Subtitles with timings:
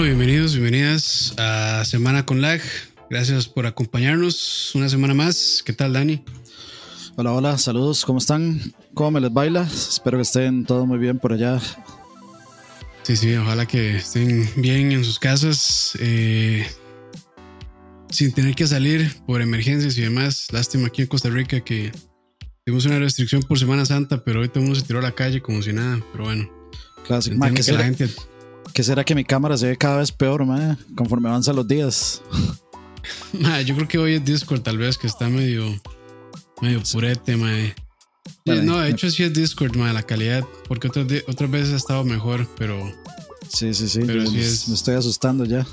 [0.00, 2.62] Bueno, bienvenidos, bienvenidas a Semana con Lag.
[3.10, 5.62] Gracias por acompañarnos una semana más.
[5.62, 6.24] ¿Qué tal, Dani?
[7.16, 8.62] Hola, hola, saludos, ¿cómo están?
[8.94, 9.60] ¿Cómo me les baila?
[9.64, 11.60] Espero que estén todos muy bien por allá.
[13.02, 16.66] Sí, sí, ojalá que estén bien en sus casas, eh,
[18.08, 20.46] sin tener que salir por emergencias y demás.
[20.50, 21.92] Lástima aquí en Costa Rica que
[22.64, 25.12] tuvimos una restricción por Semana Santa, pero hoy todo el mundo se tiró a la
[25.12, 26.02] calle como si nada.
[26.10, 26.50] Pero bueno,
[27.06, 27.36] Clásico.
[27.54, 28.08] ¿qué, que la gente
[28.74, 32.22] qué será que mi cámara se ve cada vez peor, ma, conforme avanzan los días?
[33.66, 35.64] Yo creo que hoy es Discord tal vez que está medio
[36.60, 37.34] medio purete.
[37.36, 37.72] Sí,
[38.44, 38.62] Vale.
[38.62, 42.04] no, de hecho sí es Discord, mae, la calidad, porque otras, otras veces ha estado
[42.04, 42.78] mejor, pero
[43.48, 45.66] Sí, sí, sí, Pero sí me- es- me estoy asustando ya.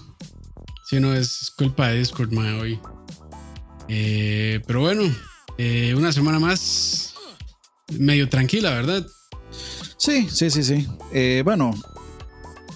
[0.89, 2.79] sí, no, es culpa de Discord, mae, hoy.
[3.89, 5.03] Eh, pero bueno,
[5.57, 7.13] eh, una semana más
[7.97, 9.05] medio tranquila, ¿verdad?
[9.97, 10.87] Sí, sí, sí, sí.
[11.13, 11.73] Eh, bueno,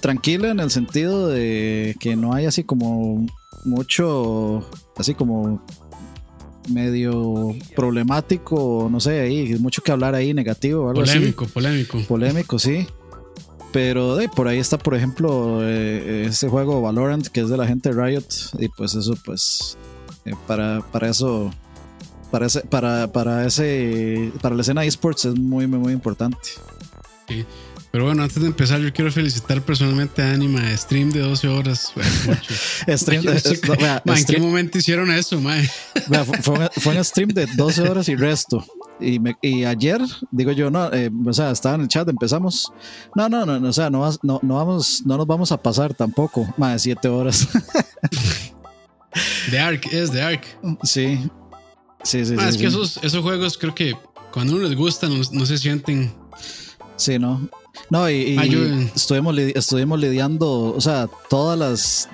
[0.01, 3.25] tranquila en el sentido de que no hay así como
[3.63, 5.63] mucho, así como
[6.69, 11.13] medio problemático, no sé, ahí, mucho que hablar ahí negativo algo así.
[11.13, 11.99] Polémico, polémico.
[12.07, 12.87] Polémico, sí.
[13.71, 17.65] Pero de, por ahí está, por ejemplo, eh, ese juego Valorant, que es de la
[17.65, 18.25] gente de Riot.
[18.59, 19.77] Y pues eso, pues,
[20.25, 21.51] eh, para, para eso,
[22.31, 26.37] para ese, para, para ese, para la escena esports es muy, muy, muy importante.
[27.91, 31.91] Pero bueno, antes de empezar, yo quiero felicitar personalmente a Anima, stream de 12 horas.
[32.87, 35.41] Stream, Yo no sé eh, no, vea, Ma, ¿En qué momento hicieron eso,
[36.07, 38.65] vea, fue, fue un, fue un stream de 12 horas y resto.
[39.01, 39.99] Y, me- y ayer,
[40.31, 42.71] digo yo, no, eh, o sea, estaba en el chat, empezamos.
[43.13, 45.93] No, no, no, no, o sea, no, no, no, vamos, no nos vamos a pasar
[45.93, 47.45] tampoco, más de 7 horas.
[49.49, 50.43] The Ark, es The Ark.
[50.83, 51.29] Sí.
[52.03, 52.47] Sí, sí, Ah, sí.
[52.47, 52.61] es sí.
[52.61, 53.93] que esos, esos juegos creo que
[54.31, 56.13] cuando uno les gusta no, no se sienten.
[57.01, 57.41] Sí, no.
[57.89, 62.09] No, y, y estuvimos, li- estuvimos lidiando, o sea, todas las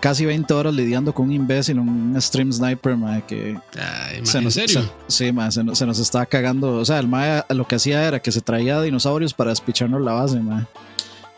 [0.00, 4.44] casi 20 horas lidiando con un imbécil, un stream sniper, mae, que Ay, se ¿En
[4.44, 4.82] nos, serio?
[5.08, 6.76] se- sí, mae, se, nos, se nos estaba cagando.
[6.76, 10.12] O sea, el mae lo que hacía era que se traía dinosaurios para despicharnos la
[10.12, 10.64] base, mae.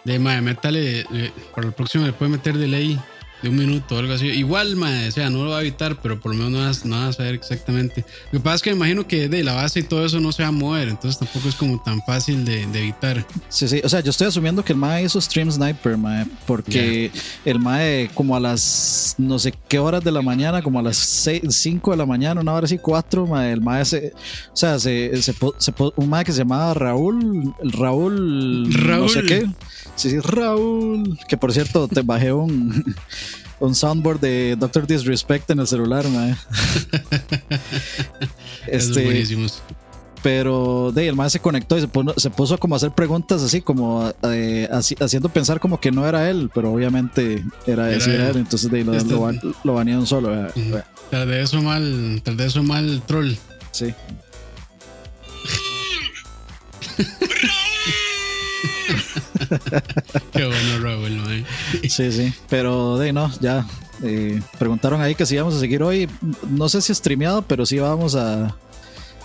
[0.05, 1.05] De mae, métale.
[1.11, 3.01] le- para el próximo le puede meter delay
[3.43, 4.27] de un minuto o algo así.
[4.27, 6.85] Igual, mae, o sea, no lo va a evitar, pero por lo menos no vas,
[6.85, 8.05] no vas a saber exactamente.
[8.31, 10.33] Lo que pasa es que me imagino que de la base y todo eso no
[10.33, 13.27] se va a mover, entonces tampoco es como tan fácil de, de evitar.
[13.49, 17.11] Sí, sí, o sea, yo estoy asumiendo que el mae hizo stream sniper, mae, porque
[17.45, 20.97] el mae como a las no sé qué horas de la mañana, como a las
[20.97, 24.13] 5 de la mañana, una hora así, 4, mae, el mae se,
[24.53, 29.11] o sea, se, se, se un mae que se llamaba Raúl, el Raúl, no Raúl.
[29.11, 29.49] sé qué,
[29.97, 32.95] sí, sí, Raúl, que por cierto te bajé un,
[33.61, 36.35] un soundboard de Doctor Disrespect en el celular, mae.
[38.67, 39.61] Este, buenísimos.
[40.23, 43.43] pero de el mae se conectó y se, puso- se puso como a hacer preguntas
[43.43, 48.01] así como eh, así- haciendo pensar como que no era él, pero obviamente era, Era
[48.01, 48.31] sí era él.
[48.31, 49.33] él, entonces de lo, Este- lo,
[49.65, 50.31] lo banearon solo.
[51.11, 53.33] Tras de eso mal, tras de eso mal troll.
[53.73, 53.93] Sí.
[60.33, 61.45] Qué bueno, Raúl, mae.
[61.89, 63.67] Sí, sí, pero de no, ya
[64.03, 66.09] eh, preguntaron ahí que si íbamos a seguir hoy,
[66.49, 68.57] no sé si streameado, pero sí vamos a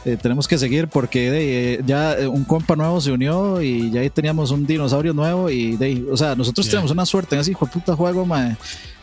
[0.07, 3.99] eh, tenemos que seguir porque de ya eh, un compa nuevo se unió y ya
[3.99, 7.51] ahí teníamos un dinosaurio nuevo y de o sea, nosotros tenemos una suerte en ese
[7.51, 8.55] hijo de puta juego, mae.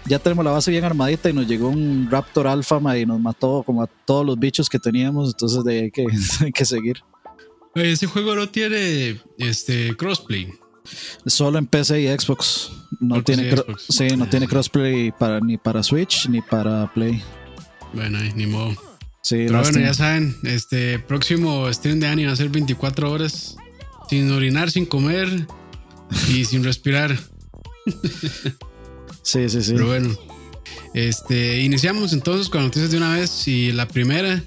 [0.06, 3.62] Ya tenemos la base bien armadita y nos llegó un Raptor Alpha y nos mató
[3.64, 6.06] como a todos los bichos que teníamos, entonces de ahí hay que,
[6.40, 6.96] hay que seguir.
[7.74, 10.52] Ese juego no tiene este crossplay.
[11.26, 12.70] Solo en PC y Xbox.
[13.00, 13.84] No tiene Xbox.
[13.88, 14.30] sí, no Ah.
[14.30, 17.22] tiene crossplay para ni para Switch ni para Play.
[17.92, 18.70] Bueno, ni modo.
[19.22, 23.56] Sí, Pero bueno, ya saben, este próximo stream de Ani va a ser 24 horas
[24.10, 25.46] sin orinar, sin comer
[26.28, 27.18] y sin respirar.
[29.22, 29.72] Sí, sí, sí.
[29.72, 30.14] Pero bueno,
[30.92, 34.44] este, iniciamos entonces con noticias de una vez y la primera,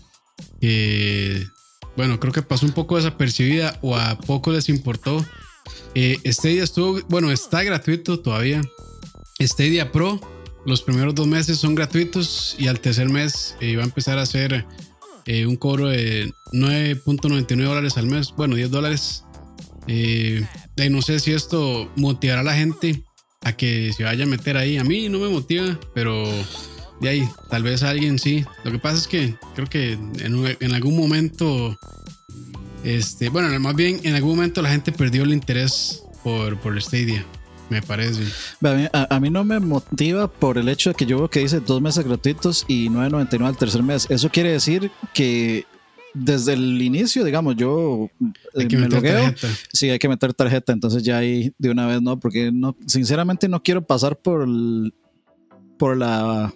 [0.62, 1.48] que
[1.96, 5.26] bueno, creo que pasó un poco desapercibida o a poco les importó.
[5.96, 8.62] Eh, Stadia estuvo, bueno, está gratuito todavía.
[9.40, 10.20] Stadia Pro,
[10.66, 14.24] los primeros dos meses son gratuitos y al tercer mes eh, va a empezar a
[14.24, 14.66] hacer
[15.26, 19.24] eh, un cobro de 9.99 dólares al mes, bueno, 10 dólares.
[19.88, 23.02] Eh, y no sé si esto motivará a la gente
[23.44, 24.78] a que se vaya a meter ahí.
[24.78, 26.26] A mí no me motiva, pero
[27.00, 28.44] de ahí, tal vez alguien sí.
[28.66, 31.78] Lo que pasa es que creo que en algún momento,
[32.88, 37.26] este, bueno, más bien en algún momento la gente perdió el interés por, por Stadia,
[37.70, 38.24] me parece.
[38.64, 41.30] A mí, a- a mí no me motiva por el hecho de que yo veo
[41.30, 44.08] que dice dos meses gratuitos y 9.99 al tercer mes.
[44.10, 45.66] Eso quiere decir que
[46.14, 49.34] desde el inicio, digamos, yo eh, me logueo.
[49.74, 53.48] Sí, hay que meter tarjeta, entonces ya ahí de una vez no, porque no, sinceramente
[53.48, 54.48] no quiero pasar por
[55.78, 56.52] por la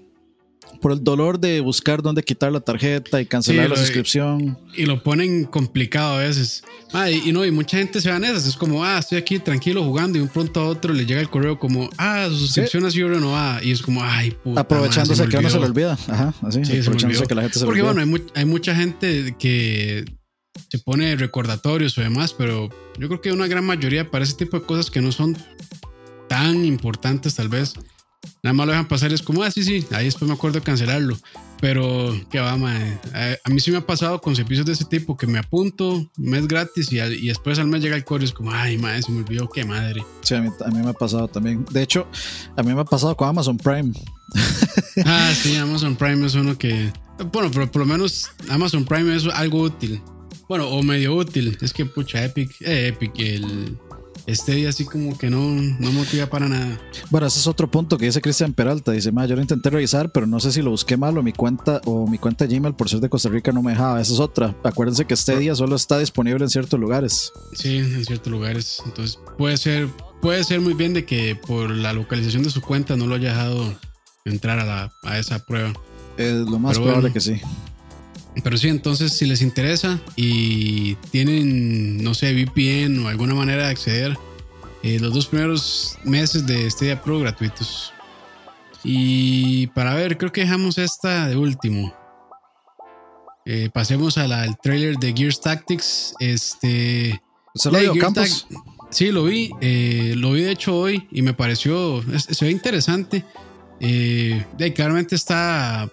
[0.82, 4.58] por el dolor de buscar dónde quitar la tarjeta y cancelar la suscripción.
[4.76, 6.64] Y lo ponen complicado a veces.
[6.94, 8.48] Ah, y, no, y mucha gente se va en esas.
[8.48, 11.30] Es como, ah, estoy aquí tranquilo jugando y un pronto a otro le llega el
[11.30, 13.64] correo como, ah, su suscripción ha sido renovada.
[13.64, 14.62] Y es como, ay, puta.
[14.62, 15.94] Aprovechándose que uno se le olvida.
[16.08, 16.62] Ajá, así.
[16.62, 17.94] aprovechándose que la gente se Porque olvida.
[17.94, 20.06] bueno, hay, hay mucha gente que
[20.70, 24.60] se pone recordatorios o demás, pero yo creo que una gran mayoría para ese tipo
[24.60, 25.38] de cosas que no son
[26.28, 27.74] tan importantes tal vez
[28.44, 30.66] Nada más lo dejan pasar, es como, ah, sí, sí, ahí después me acuerdo de
[30.66, 31.16] cancelarlo.
[31.60, 32.98] Pero, qué va, madre.
[33.44, 36.48] A, mí sí me ha pasado con servicios de ese tipo que me apunto, mes
[36.48, 39.20] gratis y, y después al mes llega el código es como, ay, madre, se me
[39.20, 40.04] olvidó, qué madre.
[40.22, 41.64] Sí, a mí, a mí, me ha pasado también.
[41.70, 42.08] De hecho,
[42.58, 43.94] a mí me ha pasado con Amazon Prime.
[45.06, 46.92] ah, sí, Amazon Prime es uno que.
[47.32, 50.02] Bueno, pero por lo menos Amazon Prime es algo útil.
[50.50, 51.56] Bueno, o medio útil.
[51.62, 53.78] Es que, pucha, Epic, eh, Epic, el
[54.32, 56.80] este día así como que no, no motiva para nada.
[57.10, 58.92] Bueno, ese es otro punto que dice Cristian Peralta.
[58.92, 61.82] Dice, yo lo intenté revisar, pero no sé si lo busqué mal o mi cuenta
[61.86, 64.02] o mi cuenta Gmail por ser de Costa Rica no me dejaba.
[64.02, 64.56] Esa es otra.
[64.64, 67.32] Acuérdense que este día solo está disponible en ciertos lugares.
[67.54, 68.82] Sí, en ciertos lugares.
[68.86, 69.88] Entonces puede ser,
[70.22, 73.30] puede ser muy bien de que por la localización de su cuenta no lo haya
[73.30, 73.74] dejado
[74.26, 75.74] entrar a, la, a esa prueba.
[76.18, 77.42] Es lo más probable que sí.
[78.44, 83.72] Pero sí, entonces si les interesa y tienen, no sé, VPN o alguna manera de
[83.72, 84.18] acceder,
[84.84, 87.94] eh, los dos primeros meses de Stadia Pro gratuitos.
[88.84, 91.94] Y para ver, creo que dejamos esta de último.
[93.46, 96.16] Eh, pasemos al trailer de Gears Tactics.
[96.20, 97.22] Este.
[97.54, 98.48] ¿Se lo Campos?
[98.90, 99.52] sí, lo vi.
[99.60, 102.02] Eh, lo vi de hecho hoy y me pareció.
[102.18, 103.26] Se ve interesante.
[104.74, 105.92] claramente está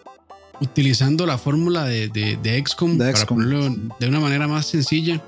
[0.61, 5.23] utilizando la fórmula de, de, XCOM, para ponerlo de una manera más sencilla.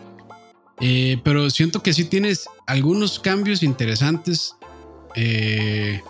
[0.81, 4.57] Eh, pero siento que sí tienes algunos cambios interesantes.
[5.15, 6.01] Eh,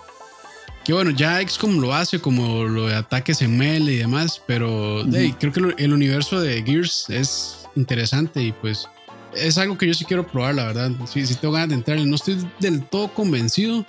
[0.85, 5.05] que bueno, ya XCOM lo hace como lo de ataques en melee y demás, pero
[5.39, 8.89] creo que el universo de Gears es interesante y pues
[9.35, 10.91] es algo que yo sí quiero probar, la verdad.
[11.07, 11.99] Sí, sí tengo ganas de entrar.
[11.99, 13.85] No estoy del todo convencido,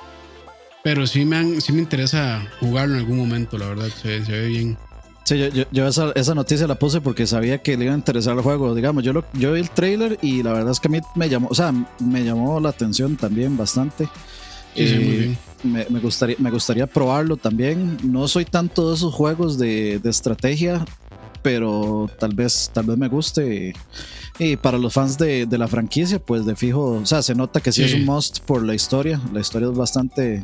[0.83, 3.89] pero sí me, sí me interesa jugarlo en algún momento, la verdad.
[4.01, 4.77] Se, se ve bien.
[5.23, 5.37] Sí,
[5.71, 8.73] yo, esa, noticia la puse porque sabía que le iba a interesar el juego.
[8.73, 11.29] Digamos, yo, lo, yo vi el trailer y la verdad es que a mí me
[11.29, 14.09] llamó, o sea, me llamó la atención también bastante.
[14.75, 17.97] Eh, me, gustaría, me gustaría probarlo también.
[18.03, 20.85] No soy tanto de esos juegos de, estrategia,
[21.41, 23.73] pero tal vez, tal vez me guste.
[24.39, 27.71] Y para los fans de, la franquicia, pues de fijo, o sea, se nota que
[27.71, 29.21] sí, es un must por la historia.
[29.33, 30.43] La historia es bastante,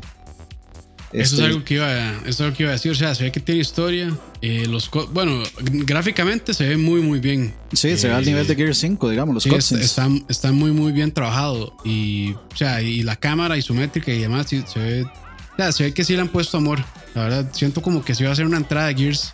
[1.13, 2.91] eso, es este, algo que iba, eso es algo que iba a decir.
[2.91, 4.13] O sea, se ve que tiene historia.
[4.41, 7.53] Eh, los bueno, gráficamente se ve muy, muy bien.
[7.71, 9.35] Sí, se ve al nivel de Gear 5, digamos.
[9.35, 11.75] Los sí, está, está, muy, muy bien trabajado.
[11.85, 15.03] Y, o sea, y la cámara isométrica y demás, sí, se ve.
[15.03, 16.83] O sea, se ve que sí le han puesto amor.
[17.15, 19.33] La verdad, siento como que sí va a ser una entrada de Gears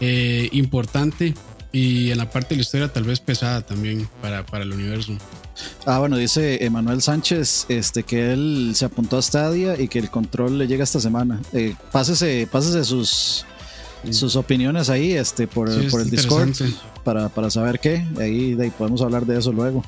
[0.00, 1.34] eh, importante.
[1.70, 5.18] Y en la parte de la historia, tal vez pesada también para, para el universo.
[5.86, 10.10] Ah, bueno, dice Emanuel Sánchez este, que él se apuntó a Stadia y que el
[10.10, 11.40] control le llega esta semana.
[11.52, 13.44] Eh, pásese, pásese sus,
[14.10, 16.52] sus opiniones ahí este, por, por el Discord
[17.04, 18.06] para, para, saber qué.
[18.18, 19.84] Ahí, ahí, podemos hablar de eso luego.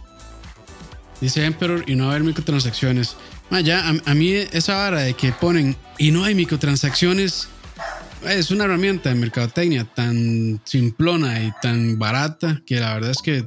[1.21, 3.17] Dice Emperor y no haber microtransacciones.
[3.51, 7.49] Ah, ya, a, mí esa vara de que ponen y no hay microtransacciones
[8.25, 13.47] es una herramienta de mercadotecnia tan simplona y tan barata que la verdad es que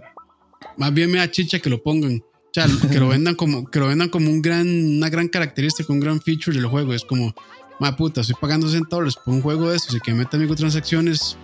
[0.80, 2.24] más bien me da chicha que lo pongan.
[2.24, 5.94] O sea, que lo vendan como, que lo vendan como un gran, una gran característica,
[5.94, 6.94] un gran feature del juego.
[6.96, 7.36] Es como,
[7.80, 11.38] ma puta, estoy pagando centavos por un juego de estos y que metan microtransacciones.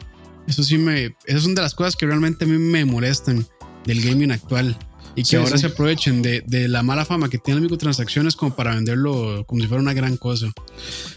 [0.48, 1.16] Eso sí me.
[1.26, 3.46] Esas son de las cosas que realmente a mí me molestan
[3.86, 4.76] del gaming actual.
[5.18, 8.54] Y que ahora se aprovechen de, de, la mala fama que tienen las microtransacciones como
[8.54, 10.52] para venderlo como si fuera una gran cosa.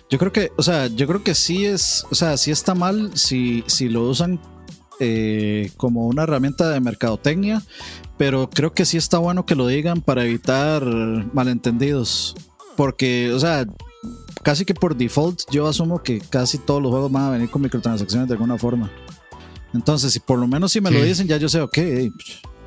[0.09, 3.11] Yo creo que, o sea, yo creo que sí es, o sea, sí está mal
[3.17, 4.39] si, si lo usan
[5.01, 7.63] eh, como una herramienta de mercadotecnia,
[8.19, 10.85] pero creo que sí está bueno que lo digan para evitar
[11.33, 12.35] malentendidos.
[12.77, 13.65] Porque, o sea,
[14.43, 17.63] casi que por default yo asumo que casi todos los juegos van a venir con
[17.63, 18.91] microtransacciones de alguna forma.
[19.73, 22.13] Entonces, si por lo menos si me lo dicen, ya yo sé, ok, ahí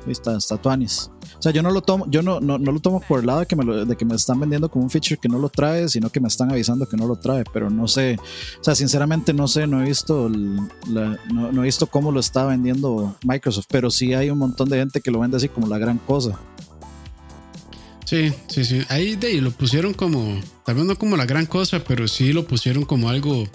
[0.06, 1.11] está, está tuanis.
[1.42, 3.46] O sea, yo no lo tomo, yo no, no, lo tomo por el lado de
[3.46, 6.08] que, me de que me están vendiendo como un feature que no lo trae, sino
[6.08, 8.16] que me están avisando que no lo trae, pero no sé,
[8.60, 13.16] o sea, sinceramente no sé, no he visto, no, he visto cómo lo está vendiendo
[13.24, 15.98] Microsoft, pero sí hay un montón de gente que lo vende así como la gran
[15.98, 16.38] cosa.
[18.04, 18.82] Sí, sí, sí.
[18.88, 23.08] Ahí lo pusieron como, tal no como la gran cosa, pero sí lo pusieron como
[23.08, 23.48] algo.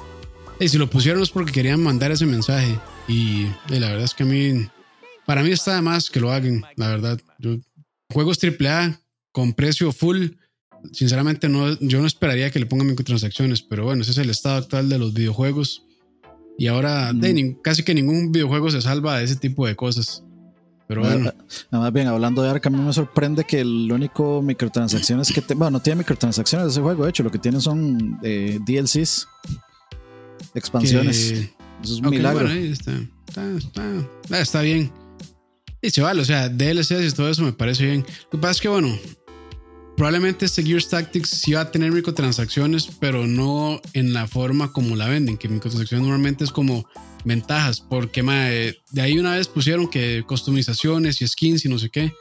[0.60, 2.78] Y si lo pusieron es porque querían mandar ese mensaje.
[3.08, 4.68] Y, y la verdad es que a mí
[5.28, 7.20] para mí está de más que lo hagan, la verdad.
[7.38, 7.58] Yo,
[8.12, 10.30] juegos AAA con precio full,
[10.92, 14.58] sinceramente no, yo no esperaría que le pongan microtransacciones, pero bueno, ese es el estado
[14.58, 15.84] actual de los videojuegos.
[16.58, 17.14] Y ahora
[17.64, 20.24] casi que ningún videojuego se salva de ese tipo de cosas.
[20.88, 21.32] Pero bueno.
[21.70, 25.42] Más bien, hablando de Ark, a mí me sorprende que el único microtransacciones que...
[25.54, 29.28] bueno, no tiene microtransacciones ese juego, de hecho, lo que tiene son eh, DLCs,
[30.56, 31.32] expansiones.
[31.84, 32.48] Eso es un milagro.
[32.50, 32.94] está,
[33.58, 34.92] está, está, bien.
[35.88, 38.06] Y se vale, o sea, DLCs y todo eso me parece bien.
[38.26, 39.00] Lo que pasa es que, bueno,
[39.96, 44.98] probablemente este Gears Tactics sí va a tener microtransacciones, pero no en la forma como
[44.98, 46.86] la venden, que microtransacciones normalmente es como
[47.24, 48.22] ventajas, porque
[48.92, 52.12] de ahí una vez pusieron que customizaciones y skins y no sé qué.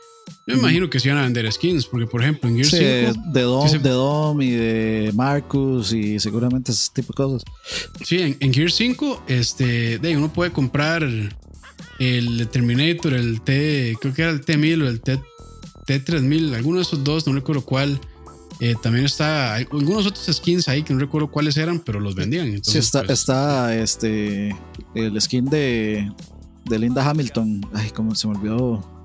[0.47, 3.33] Yo me imagino que se iban a vender skins, porque por ejemplo en Gears 5.
[3.33, 7.43] De Dom, de Dom y de Marcus y seguramente ese tipo de cosas.
[8.05, 11.03] Sí, en, en Gears 5, este, de uno puede comprar
[11.99, 15.21] el Terminator, el T, creo que era el T1000 o el T,
[15.87, 18.01] T3000, alguno de esos dos, no recuerdo cuál.
[18.59, 22.47] Eh, también está algunos otros skins ahí que no recuerdo cuáles eran, pero los vendían.
[22.47, 24.57] Entonces, sí, está, pues, está este
[24.95, 26.11] el skin de,
[26.65, 27.61] de Linda Hamilton.
[27.75, 29.05] Ay, cómo se me olvidó.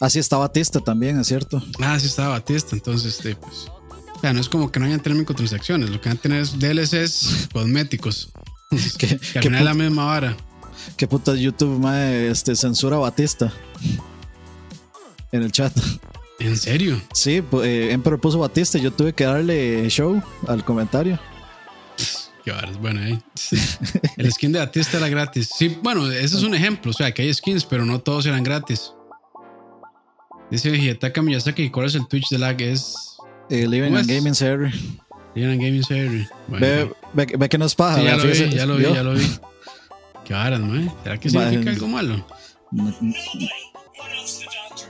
[0.00, 1.62] Ah, sí, está Batista también, es cierto.
[1.80, 2.76] Ah, sí, está Batista.
[2.76, 3.68] Entonces, este, pues.
[4.16, 6.40] O sea, no es como que no hayan tenido transacciones Lo que van a tener
[6.40, 8.32] es DLCs cosméticos.
[8.98, 10.36] que, que al final es la misma vara.
[10.96, 13.52] Qué puta YouTube, mae, este, censura a Batista.
[15.32, 15.72] En el chat.
[16.38, 17.00] ¿En serio?
[17.12, 21.18] Sí, eh, Emperor puso Batista y yo tuve que darle show al comentario.
[22.44, 23.18] Qué bueno, ahí.
[24.18, 25.48] El skin de Batista era gratis.
[25.56, 26.90] Sí, bueno, ese es un ejemplo.
[26.90, 28.92] O sea, que hay skins, pero no todos eran gratis.
[30.50, 32.60] Dice Hidetaka Miyazaki, ¿cuál es el Twitch de lag?
[32.60, 32.94] Es...
[33.48, 34.74] Eh, Living and Gaming Series.
[35.34, 36.28] Living and Gaming Series.
[36.48, 38.02] ve, ve, que no es paja.
[38.02, 39.26] ya, lo vi, ya lo vi, ya lo vi,
[40.24, 40.94] Qué varas, ¿no?
[41.02, 42.26] ¿Será que significa algo malo?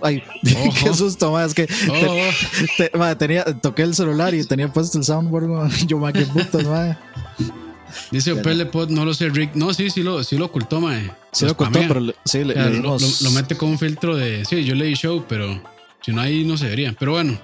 [0.02, 3.16] Ay, qué susto, más es que oh.
[3.16, 6.96] tenía, toqué el celular y tenía puesto el soundboard, yo más que putas, madre.
[8.10, 9.54] Dice Opel Pod, no lo sé, Rick.
[9.54, 11.10] No, sí, sí lo, sí lo ocultó, mae.
[11.32, 14.44] Sí lo ocultó, pero sí, le, lo, mete con un filtro de.
[14.44, 15.62] Sí, yo leí show, pero
[16.00, 16.94] si no ahí no se vería.
[16.98, 17.38] Pero bueno,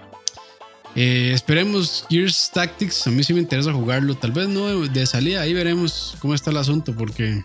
[0.97, 3.07] eh, esperemos Gears Tactics.
[3.07, 4.17] A mí sí me interesa jugarlo.
[4.17, 7.43] Tal vez no de salida, ahí veremos cómo está el asunto, porque.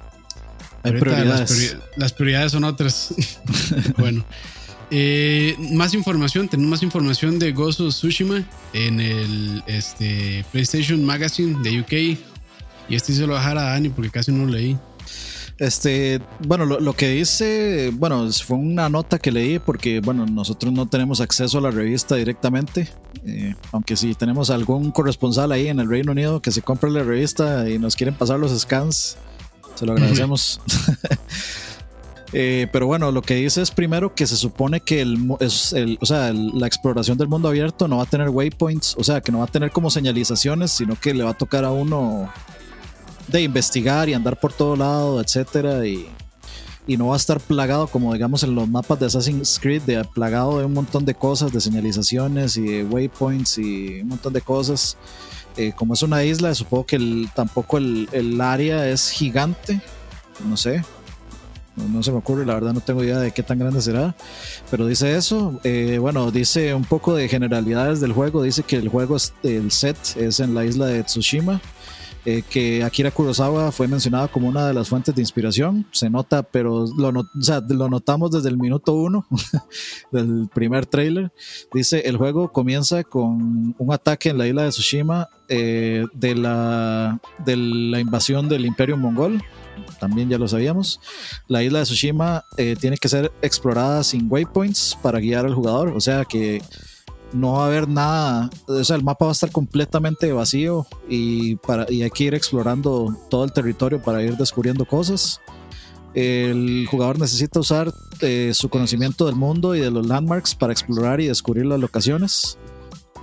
[0.86, 1.78] Hay prioridades.
[1.98, 3.14] Las, prioridades son otras.
[3.98, 4.26] bueno.
[4.92, 11.82] Eh, más información, tenemos más información de Gozo Tsushima en el este, PlayStation Magazine de
[11.82, 12.20] UK.
[12.88, 14.78] Y este se lo dejar a Dani porque casi no lo leí.
[15.58, 20.86] Este, bueno, lo, que dice, bueno, fue una nota que leí porque, bueno, nosotros no
[20.86, 22.90] tenemos acceso a la revista directamente,
[23.26, 27.04] eh, aunque si tenemos algún corresponsal ahí en el Reino Unido que se compre la
[27.04, 29.18] revista y nos quieren pasar los scans,
[29.76, 30.62] se lo agradecemos.
[32.38, 36.34] Eh, pero bueno, lo que dice es primero que se supone que el, o sea,
[36.34, 39.46] la exploración del mundo abierto no va a tener waypoints, o sea, que no va
[39.46, 42.30] a tener como señalizaciones, sino que le va a tocar a uno
[43.30, 46.10] de investigar y andar por todo lado, etcétera, y,
[46.88, 50.04] y no va a estar plagado como digamos en los mapas de Assassin's Creed, de
[50.04, 54.98] plagado de un montón de cosas, de señalizaciones y waypoints y un montón de cosas.
[55.58, 59.80] Eh, como es una isla, supongo que el, tampoco el, área es gigante,
[60.48, 60.84] no sé,
[61.76, 64.16] no, se me ocurre, la verdad no tengo idea de qué tan grande será,
[64.72, 65.60] pero dice eso.
[65.64, 69.72] Eh, bueno, dice un poco de generalidades del juego, dice que el juego, es, el
[69.72, 71.62] set es en la isla de Tsushima,
[72.26, 76.44] eh, que Akira Kurosawa fue mencionado como una de las fuentes de inspiración, se nota,
[76.44, 79.28] pero lo, lo notamos desde el minuto uno
[80.12, 81.32] del primer trailer.
[81.74, 87.20] Dice, el juego comienza con un ataque en la isla de Tsushima eh, de, la,
[87.46, 89.44] de la invasión del imperio mongol
[90.00, 91.00] también ya lo sabíamos.
[91.48, 95.90] La isla de Tsushima eh, tiene que ser explorada sin waypoints para guiar al jugador,
[95.90, 96.62] o sea que
[97.34, 101.56] no va a haber nada, o sea, el mapa va a estar completamente vacío y,
[101.58, 105.42] para, y hay que ir explorando todo el territorio para ir descubriendo cosas.
[106.14, 111.20] El jugador necesita usar eh, su conocimiento del mundo y de los landmarks para explorar
[111.20, 112.58] y descubrir las locaciones.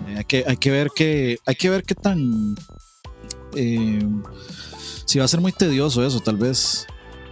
[0.09, 2.54] Eh, hay, que, hay, que ver que, hay que ver qué tan
[5.12, 6.87] si va a ser muy tedioso eso, tal vez.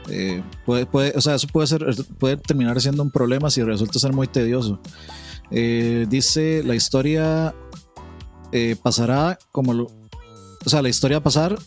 [0.08, 1.86] Eh, puede, puede, o sea, eso puede, ser,
[2.18, 4.80] puede terminar siendo un problema si resulta ser muy tedioso.
[5.50, 7.54] Eh, dice, la historia
[8.52, 9.72] eh, pasará como...
[9.74, 11.58] Lo, o sea, la historia a pasar...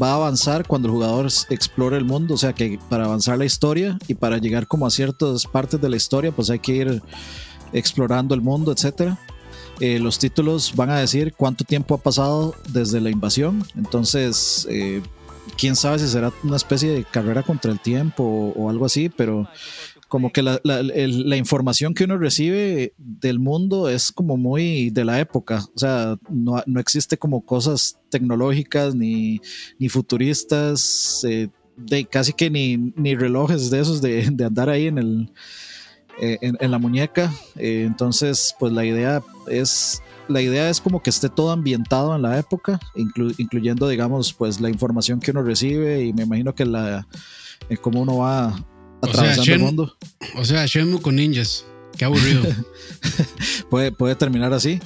[0.00, 3.44] va a avanzar cuando el jugador explore el mundo, o sea que para avanzar la
[3.44, 7.02] historia y para llegar como a ciertas partes de la historia, pues hay que ir
[7.72, 9.18] explorando el mundo, etcétera.
[9.80, 13.64] Eh, los títulos van a decir cuánto tiempo ha pasado desde la invasión.
[13.76, 15.02] Entonces, eh,
[15.56, 19.48] quién sabe si será una especie de carrera contra el tiempo o algo así, pero
[20.08, 24.88] como que la, la, el, la, información que uno recibe del mundo es como muy
[24.90, 25.62] de la época.
[25.74, 29.40] O sea, no, no existe como cosas tecnológicas ni,
[29.78, 34.86] ni futuristas, eh, de casi que ni, ni, relojes de esos de, de andar ahí
[34.86, 35.32] en, el,
[36.20, 37.30] eh, en, en, la muñeca.
[37.56, 40.02] Eh, entonces, pues la idea es...
[40.26, 44.60] La idea es como que esté todo ambientado en la época, inclu, incluyendo, digamos, pues
[44.60, 47.08] la información que uno recibe y me imagino que la,
[47.80, 48.54] cómo uno va
[49.02, 49.96] atravesando o sea, el mundo.
[50.36, 51.64] O sea, Shenmue con ninjas.
[51.96, 52.42] Qué aburrido.
[53.70, 54.80] puede, puede terminar así.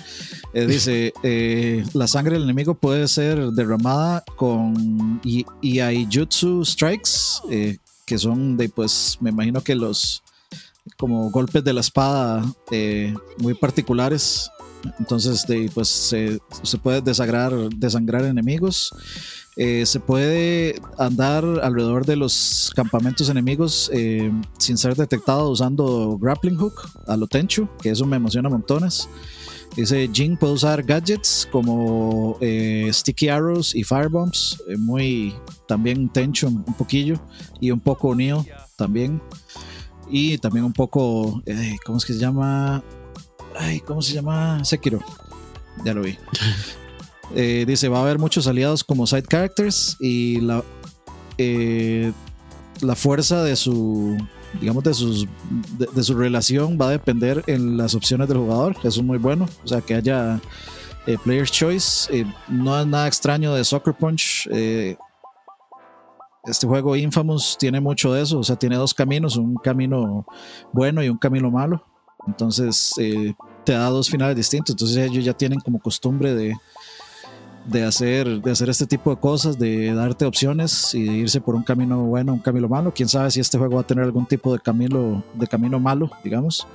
[0.54, 5.20] Eh, dice, eh, la sangre del enemigo puede ser derramada con
[5.62, 7.10] Iaijutsu Strikes,
[7.50, 10.22] eh, que son de, pues, me imagino que los
[10.98, 14.50] como golpes de la espada eh, muy particulares.
[14.98, 18.92] Entonces, de, pues, se, se puede desagrar, desangrar enemigos.
[19.56, 26.56] Eh, se puede andar alrededor de los campamentos enemigos eh, sin ser detectado usando grappling
[26.56, 29.08] hook a lo Tenchu, que eso me emociona montones.
[29.76, 35.34] Dice Jin puede usar gadgets como eh, sticky arrows y firebombs, muy
[35.66, 37.16] también Tenchu un poquillo
[37.60, 38.44] y un poco unido
[38.76, 39.20] también.
[40.10, 41.42] Y también un poco,
[41.86, 42.82] ¿cómo es que se llama?
[43.58, 44.62] Ay, ¿cómo se llama?
[44.62, 45.00] Sekiro.
[45.86, 46.18] Ya lo vi.
[47.34, 50.62] Eh, dice, va a haber muchos aliados como side characters y la,
[51.38, 52.12] eh,
[52.80, 54.18] la fuerza de su,
[54.60, 55.26] digamos, de, sus,
[55.78, 58.76] de, su relación va a depender en las opciones del jugador.
[58.78, 59.48] Eso es muy bueno.
[59.64, 60.40] O sea, que haya
[61.06, 62.26] eh, Player's Choice.
[62.48, 64.46] no es nada extraño de Soccer Punch.
[66.44, 68.40] este juego Infamous tiene mucho de eso.
[68.40, 70.26] O sea, tiene dos caminos, un camino
[70.72, 71.82] bueno y un camino malo.
[72.26, 72.92] Entonces,
[73.64, 74.74] te da dos finales distintos.
[74.74, 76.54] Entonces ellos ya tienen como costumbre de
[77.64, 81.54] de hacer, de hacer este tipo de cosas, de darte opciones y de irse por
[81.54, 82.92] un camino bueno, un camino malo.
[82.94, 86.10] Quién sabe si este juego va a tener algún tipo de camino, de camino malo,
[86.24, 86.66] digamos.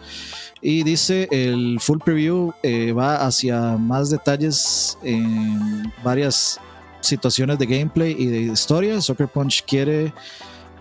[0.61, 6.59] Y dice el full preview eh, va hacia más detalles en varias
[7.01, 8.99] situaciones de gameplay y de historia.
[9.01, 10.13] Soccer Punch quiere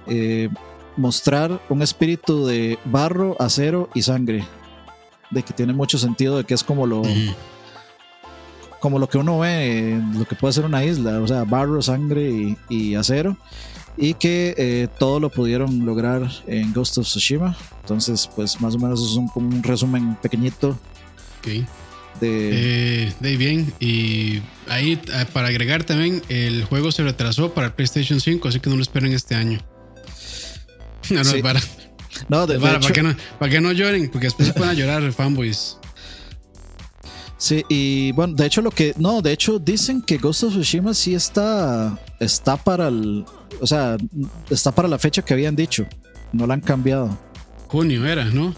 [0.06, 0.48] eh,
[0.96, 4.44] mostrar un espíritu de barro, acero y sangre.
[5.30, 7.02] De que tiene mucho sentido, de que es como lo.
[8.80, 12.30] Como lo que uno ve, lo que puede ser una isla, o sea, barro, sangre
[12.30, 13.36] y, y acero,
[13.96, 17.56] y que eh, todo lo pudieron lograr en Ghost of Tsushima.
[17.80, 20.78] Entonces, pues más o menos es un, como un resumen pequeñito.
[21.38, 21.66] Okay.
[22.20, 23.04] De...
[23.04, 27.72] Eh, de bien, y ahí eh, para agregar también, el juego se retrasó para el
[27.74, 29.60] PlayStation 5, así que no lo esperen este año.
[31.08, 31.40] No, no, sí.
[31.40, 31.60] para.
[32.28, 34.54] No, de, para, de hecho, para, que no, para que no lloren, porque después se
[34.54, 35.78] pueden llorar fanboys.
[37.38, 40.94] Sí, y bueno, de hecho lo que no, de hecho dicen que Ghost of Tsushima
[40.94, 43.26] sí está está para el,
[43.60, 43.96] o sea,
[44.48, 45.86] está para la fecha que habían dicho.
[46.32, 47.16] No la han cambiado.
[47.68, 48.54] Junio era, ¿no?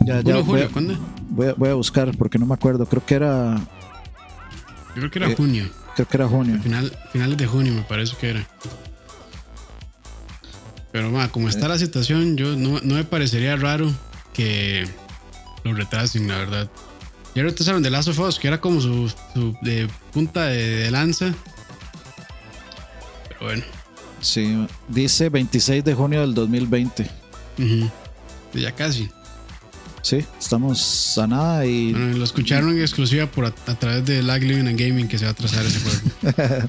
[0.00, 0.98] Ya, ya voy, julio, a, ¿cuándo?
[1.30, 2.86] voy, a, voy, a, buscar porque no me acuerdo.
[2.86, 3.56] Creo que era.
[4.94, 5.68] Yo creo que era eh, junio.
[5.94, 6.60] Creo que era junio.
[6.62, 8.46] Final, finales de junio me parece que era.
[10.92, 13.90] Pero ma, como está la situación, yo no, no me parecería raro
[14.34, 14.86] que
[15.64, 16.68] lo retrasen, la verdad.
[17.34, 20.90] Ya retrasaron de Last of Us, que era como su, su de punta de, de,
[20.90, 21.34] lanza.
[23.28, 23.64] Pero bueno.
[24.20, 27.10] Sí, dice 26 de junio del 2020.
[27.58, 27.90] Uh -huh.
[28.54, 29.08] Ya casi.
[30.02, 31.92] Sí, estamos a nada y.
[31.92, 35.16] Bueno, lo escucharon en exclusiva por a, a, través de Lag Living and Gaming que
[35.16, 36.68] se va a atrasar ese juego.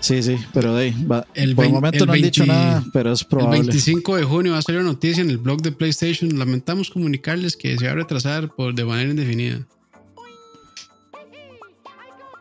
[0.00, 1.26] Sí, sí, pero de ahí, va.
[1.34, 3.58] El por el momento no 20, han dicho nada, pero es probable.
[3.58, 6.38] El 25 de junio va a salir una noticia en el blog de PlayStation.
[6.38, 9.66] Lamentamos comunicarles que se va a retrasar por de manera indefinida.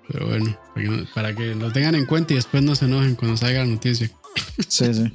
[0.08, 2.86] Pero bueno, para que, no, para que, lo tengan en cuenta y después no se
[2.86, 4.10] enojen cuando salga la noticia.
[4.68, 5.12] Sí, sí.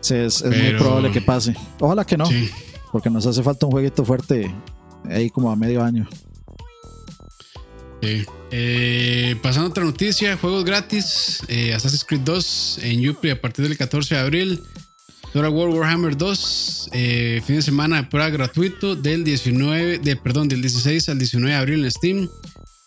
[0.00, 1.54] Sí, es, es pero, muy probable que pase.
[1.80, 2.50] Ojalá que no, sí.
[2.92, 4.54] porque nos hace falta un jueguito fuerte
[5.08, 6.08] ahí como a medio año.
[8.04, 8.26] Sí.
[8.50, 13.66] Eh, pasando a otra noticia, juegos gratis, eh, Assassin's Creed 2 en Uplay a partir
[13.66, 14.62] del 14 de abril,
[15.32, 20.48] Total War Warhammer 2, eh, fin de semana de prueba gratuito del 19, de, perdón,
[20.48, 22.28] del 16 al 19 de abril en Steam,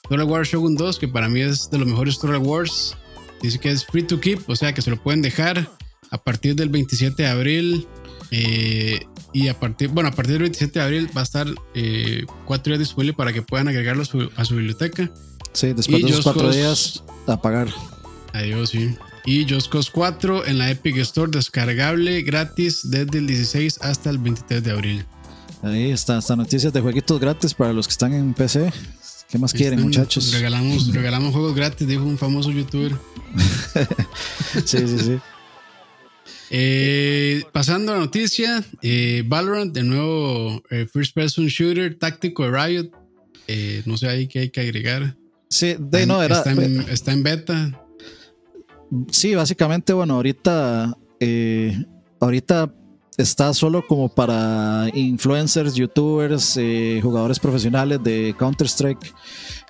[0.04, 2.96] Total War Shogun 2, que para mí es de los mejores Total Wars,
[3.42, 5.68] dice que es free to keep, o sea que se lo pueden dejar
[6.12, 7.88] a partir del 27 de abril.
[8.32, 9.00] Eh,
[9.34, 12.72] y a partir, bueno, a partir del 27 de abril va a estar eh, cuatro
[12.72, 15.12] días disponible para que puedan agregarlo a su, a su biblioteca.
[15.54, 17.68] Sí, después y de esos cuatro días a pagar.
[18.34, 18.96] Adiós, sí.
[19.26, 24.18] Y Just Cause 4 en la Epic Store descargable gratis desde el 16 hasta el
[24.20, 25.06] 23 de abril.
[25.64, 28.72] Ahí está, esta noticias de jueguitos gratis para los que están en PC.
[29.30, 30.32] ¿Qué más quieren, Están- muchachos?
[30.32, 32.94] Regalamos, regalamos juegos gratis, dijo un famoso youtuber.
[34.66, 35.20] Sí, sí, sí.
[36.50, 42.52] Eh, pasando a la noticia, eh, Valorant, de nuevo eh, First Person Shooter táctico de
[42.52, 42.92] Riot.
[43.48, 45.18] Eh, no sé ahí qué hay que agregar.
[45.50, 47.82] Sí, de, no, era, está, en, está en beta.
[49.12, 50.98] Sí, básicamente, bueno, ahorita,
[52.20, 52.74] ahorita
[53.18, 56.60] está solo como para influencers, youtubers,
[57.02, 59.14] jugadores profesionales de Counter-Strike.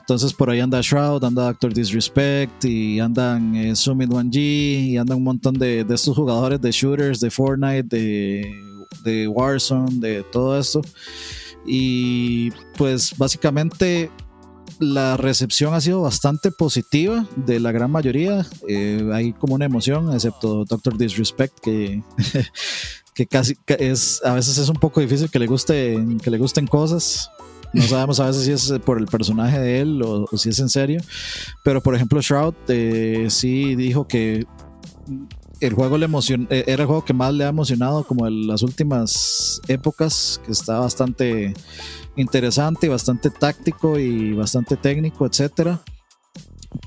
[0.08, 5.18] Entonces por ahí anda Shroud, anda Doctor Disrespect y andan eh, Summit 1G y andan
[5.18, 8.56] un montón de, de estos jugadores de shooters, de Fortnite, de,
[9.04, 10.80] de Warzone, de todo esto.
[11.66, 14.10] Y pues básicamente
[14.80, 18.46] la recepción ha sido bastante positiva de la gran mayoría.
[18.66, 22.02] Eh, hay como una emoción, excepto Doctor Disrespect, que,
[23.14, 26.66] que casi es a veces es un poco difícil que le guste que le gusten
[26.66, 27.30] cosas.
[27.74, 30.70] No sabemos a veces si es por el personaje de él o, si es en
[30.70, 31.02] serio.
[31.64, 34.46] Pero por ejemplo, Shroud eh, sí dijo que
[35.60, 38.48] el juego le emocion eh, era el juego que más le ha emocionado como en
[38.48, 41.54] las últimas épocas, que está bastante
[42.16, 45.82] interesante, bastante táctico y bastante técnico, etcétera.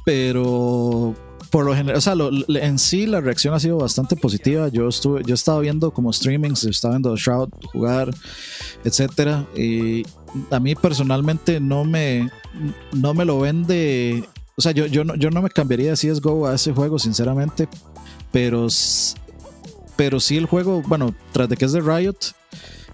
[0.05, 1.14] Pero
[1.51, 4.69] por lo general, o sea, lo- en sí la reacción ha sido bastante positiva.
[4.69, 8.15] Yo estuve, yo estaba viendo como streamings, estaba viendo Shroud jugar,
[8.85, 9.45] etcétera.
[9.57, 10.05] Y
[10.51, 12.31] a mí personalmente no me,
[12.93, 14.25] no me lo vende.
[14.57, 17.69] O sea, yo, yo, no, yo no me cambiaría de CSGO a ese juego, sinceramente.
[18.31, 18.69] Pero,
[19.97, 22.15] pero sí el juego, bueno, tras de que es de Riot,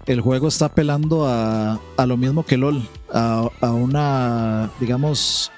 [0.07, 2.81] el juego está apelando a, a lo mismo que LOL,
[3.13, 5.51] a, a una, digamos,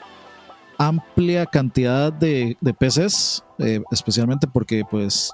[0.80, 5.32] amplia cantidad de, de PCs, eh, especialmente porque pues,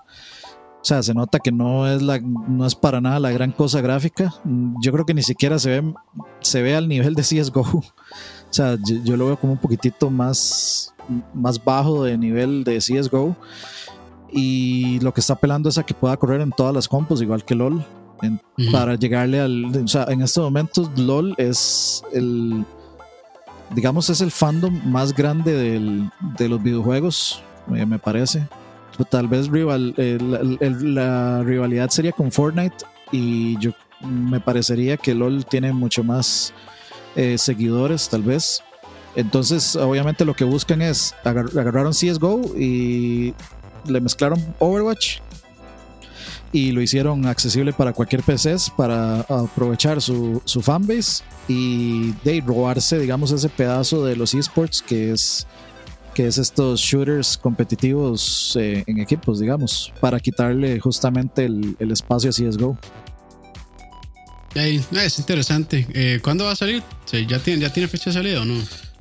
[0.82, 3.80] o sea, se nota que no es, la, no es para nada la gran cosa
[3.80, 4.34] gráfica.
[4.82, 5.94] Yo creo que ni siquiera se ve,
[6.42, 7.62] se ve al nivel de CSGO.
[8.48, 10.94] O sea, yo, yo lo veo como un poquitito más,
[11.34, 13.36] más bajo de nivel de CSGO.
[14.32, 17.44] Y lo que está apelando es a que pueda correr en todas las compos, igual
[17.44, 17.86] que LOL.
[18.22, 18.72] En- Ujú.
[18.72, 19.66] para llegarle al.
[19.76, 22.66] O sea, en estos momentos, LOL es el.
[23.72, 27.42] Digamos, es el fandom más grande del- de los videojuegos,
[27.76, 28.48] eh, me parece.
[29.10, 32.78] Tal vez rival, la rivalidad sería con Fortnite
[33.12, 36.54] y yo me parecería que LOL tiene mucho más
[37.18, 38.62] eh, seguidores, tal vez.
[39.16, 43.34] Entonces, obviamente lo que buscan es agar- agarraron CSGO y
[43.88, 45.20] le mezclaron Overwatch
[46.56, 52.98] y lo hicieron accesible para cualquier PC para aprovechar su, su fanbase y de robarse,
[52.98, 55.46] digamos, ese pedazo de los esports que es
[56.14, 62.30] que es estos shooters competitivos eh, en equipos, digamos, para quitarle justamente el, el espacio
[62.30, 62.78] a CSGO.
[64.54, 65.86] Ey, eh, es interesante.
[65.94, 66.82] Eh, ¿Cuándo va a salir?
[67.28, 68.54] ¿ya, tiene, ¿Ya tiene fecha de salida o no?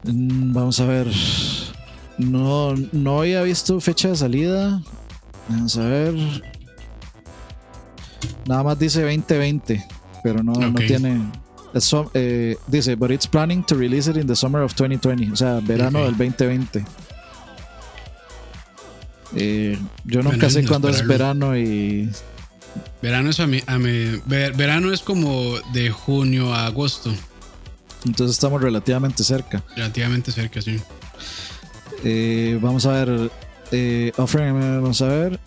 [0.03, 1.07] Mm, Vamos a ver.
[2.19, 4.83] No, no había visto fecha de salida.
[5.49, 6.15] Vamos a ver.
[8.47, 9.85] Nada más dice 2020,
[10.23, 11.19] pero no, no tiene.
[11.75, 15.37] som- eh, dice, but it's planning to release it in the summer of 2020, o
[15.37, 16.85] sea, verano del 2020.
[19.37, 22.09] Eh, yo nunca Bueno, sé cuándo es verano y
[23.03, 27.13] Verano es, a mi, a mi- ver- verano es como de junio a agosto,
[28.07, 29.63] entonces estamos relativamente cerca.
[29.77, 30.79] relativamente cerca, sí.
[32.05, 33.31] Eh, vamos a ver.
[33.73, 35.41] Eh, offering, vamos a ver.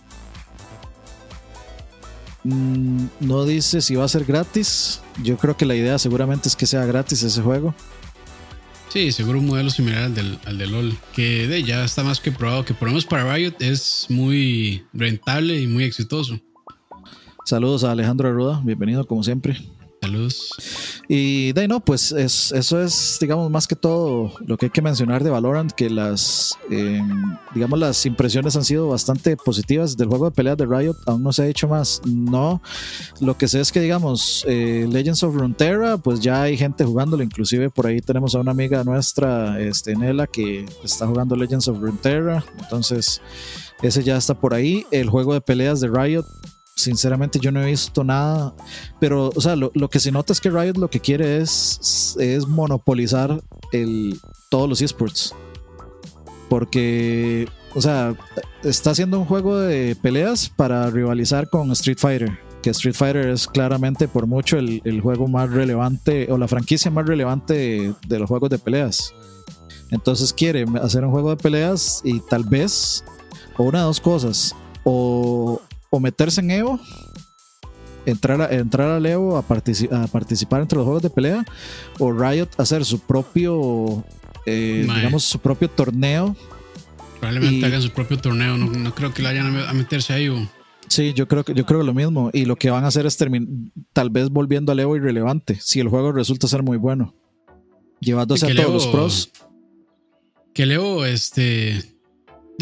[2.47, 5.01] Mm, no dice si va a ser gratis.
[5.21, 7.75] Yo creo que la idea seguramente es que sea gratis ese juego.
[8.87, 12.21] Sí, seguro un modelo similar al del, al de LOL, que de, ya está más
[12.21, 16.39] que probado, que por lo menos para Riot es muy rentable y muy exitoso.
[17.43, 19.57] Saludos a Alejandro Arruda, bienvenido como siempre.
[21.07, 24.69] Y de ahí no, pues es, eso es, digamos, más que todo lo que hay
[24.69, 27.01] que mencionar de Valorant, que las, eh,
[27.53, 31.31] digamos, las impresiones han sido bastante positivas del juego de peleas de Riot, aún no
[31.31, 32.01] se ha dicho más.
[32.05, 32.61] No,
[33.19, 37.23] lo que sé es que, digamos, eh, Legends of Runeterra, pues ya hay gente jugándolo,
[37.23, 41.79] inclusive por ahí tenemos a una amiga nuestra, este, Nela, que está jugando Legends of
[41.79, 43.21] Runeterra, entonces
[43.81, 44.85] ese ya está por ahí.
[44.91, 46.25] El juego de peleas de Riot
[46.77, 48.53] sinceramente yo no he visto nada,
[48.99, 52.15] pero o sea, lo, lo que se nota es que Riot lo que quiere es,
[52.19, 53.41] es monopolizar
[53.73, 55.35] el, todos los esports.
[56.49, 58.15] Porque, o sea,
[58.63, 62.39] está haciendo un juego de peleas para rivalizar con Street Fighter.
[62.61, 66.89] Que Street Fighter es claramente por mucho el, el juego más relevante o la franquicia
[66.89, 69.13] más relevante de, de los juegos de peleas.
[69.89, 73.03] Entonces quiere hacer un juego de peleas y tal vez,
[73.57, 76.79] o una de dos cosas, o, o meterse en Evo,
[78.05, 81.45] entrar a, entrar al Evo a, partici- a participar entre los juegos de pelea,
[81.99, 84.03] o Riot hacer su propio
[84.45, 86.35] eh, digamos, su propio torneo.
[87.19, 88.57] Probablemente Y- hagan su propio torneo.
[88.57, 90.29] No, no creo que le vayan a meterse ahí.
[90.29, 90.47] o-
[90.87, 92.29] Sí, yo creo que yo creo lo mismo.
[92.31, 95.79] Y lo que van a hacer es termin- tal vez volviendo al Evo irrelevante, si
[95.81, 97.13] el juego resulta ser muy bueno.
[97.99, 99.31] Llevándose a todos los pros.
[100.53, 101.83] Que Leo, este.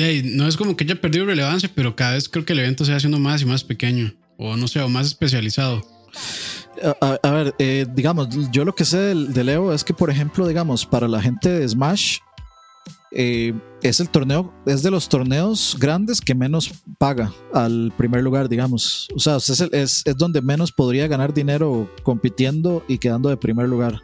[0.04, 2.86] Ahí, no es como que haya perdido relevancia, pero cada vez creo que el evento
[2.86, 4.14] se va haciendo más y más pequeño.
[4.38, 5.82] O no sé, o más especializado.
[7.02, 10.46] A, ver, eh, digamos, yo lo que sé del, del Evo es que, por ejemplo,
[10.48, 12.18] digamos, para la gente de Smash,
[13.18, 18.50] eh, es el torneo, es de los torneos grandes que menos paga al primer lugar,
[18.50, 19.08] digamos.
[19.16, 23.70] O sea, es, es, es donde menos podría ganar dinero compitiendo y quedando de primer
[23.70, 24.02] lugar.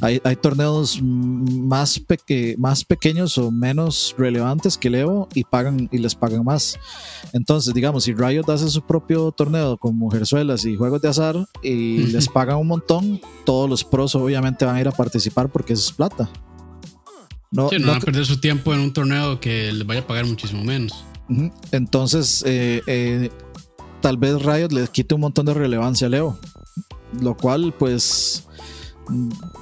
[0.00, 5.88] Hay, hay torneos más, peque- más pequeños o menos relevantes que el Evo y pagan
[5.90, 6.78] y les pagan más.
[7.32, 11.98] Entonces, digamos, si Riot hace su propio torneo con mujerzuelas y juegos de azar y
[12.08, 15.88] les pagan un montón, todos los pros obviamente van a ir a participar porque eso
[15.88, 16.28] es plata.
[17.50, 20.00] No, Sí, no, no van a perder su tiempo en un torneo que les vaya
[20.00, 21.04] a pagar muchísimo menos.
[21.70, 23.30] Entonces, eh, eh,
[24.00, 26.38] tal vez Riot le quite un montón de relevancia a Leo.
[27.20, 28.46] Lo cual, pues,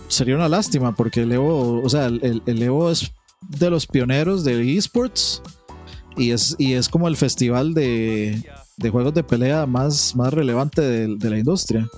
[0.09, 3.13] sería una lástima porque el Evo, o sea, el, el- Evo es
[3.49, 5.43] de los pioneros de esports
[6.17, 8.45] y es, y es como el festival de,
[8.77, 11.89] de juegos de pelea más, más relevante de, la industria.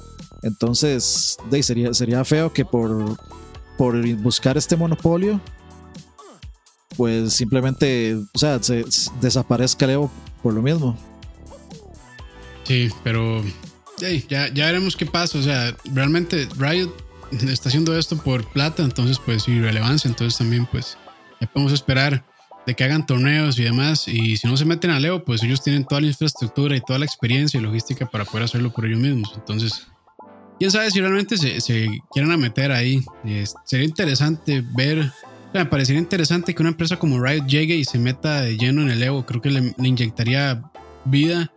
[0.43, 3.17] Entonces, de, sería, sería feo que por,
[3.77, 5.41] por buscar este monopolio
[6.97, 10.11] pues simplemente, o sea, se, se desaparezca el Evo
[10.43, 10.97] por lo mismo.
[12.65, 13.43] Sí, pero
[14.01, 15.39] hey, ya, ya veremos qué pasa.
[15.39, 16.91] O sea, realmente Riot
[17.49, 20.97] está haciendo esto por plata, entonces pues y relevancia, entonces también pues
[21.41, 22.25] ya podemos esperar
[22.67, 24.07] de que hagan torneos y demás.
[24.09, 26.99] Y si no se meten a Leo, pues ellos tienen toda la infraestructura y toda
[26.99, 29.33] la experiencia y logística para poder hacerlo por ellos mismos.
[29.35, 29.87] Entonces,
[30.59, 33.05] quién sabe si realmente se, se a meter ahí.
[33.65, 35.11] Sería interesante ver.
[35.53, 38.91] me parecería interesante que una empresa como Riot llegue y se meta de lleno en
[38.91, 39.27] el Evo.
[39.27, 40.63] Creo que le inyectaría
[41.05, 41.53] vida.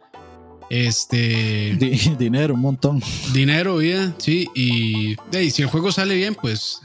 [0.70, 3.02] Este Di- dinero, un montón.
[3.34, 6.82] dinero, vida, sí, y, ahí, si el juego sale bien, pues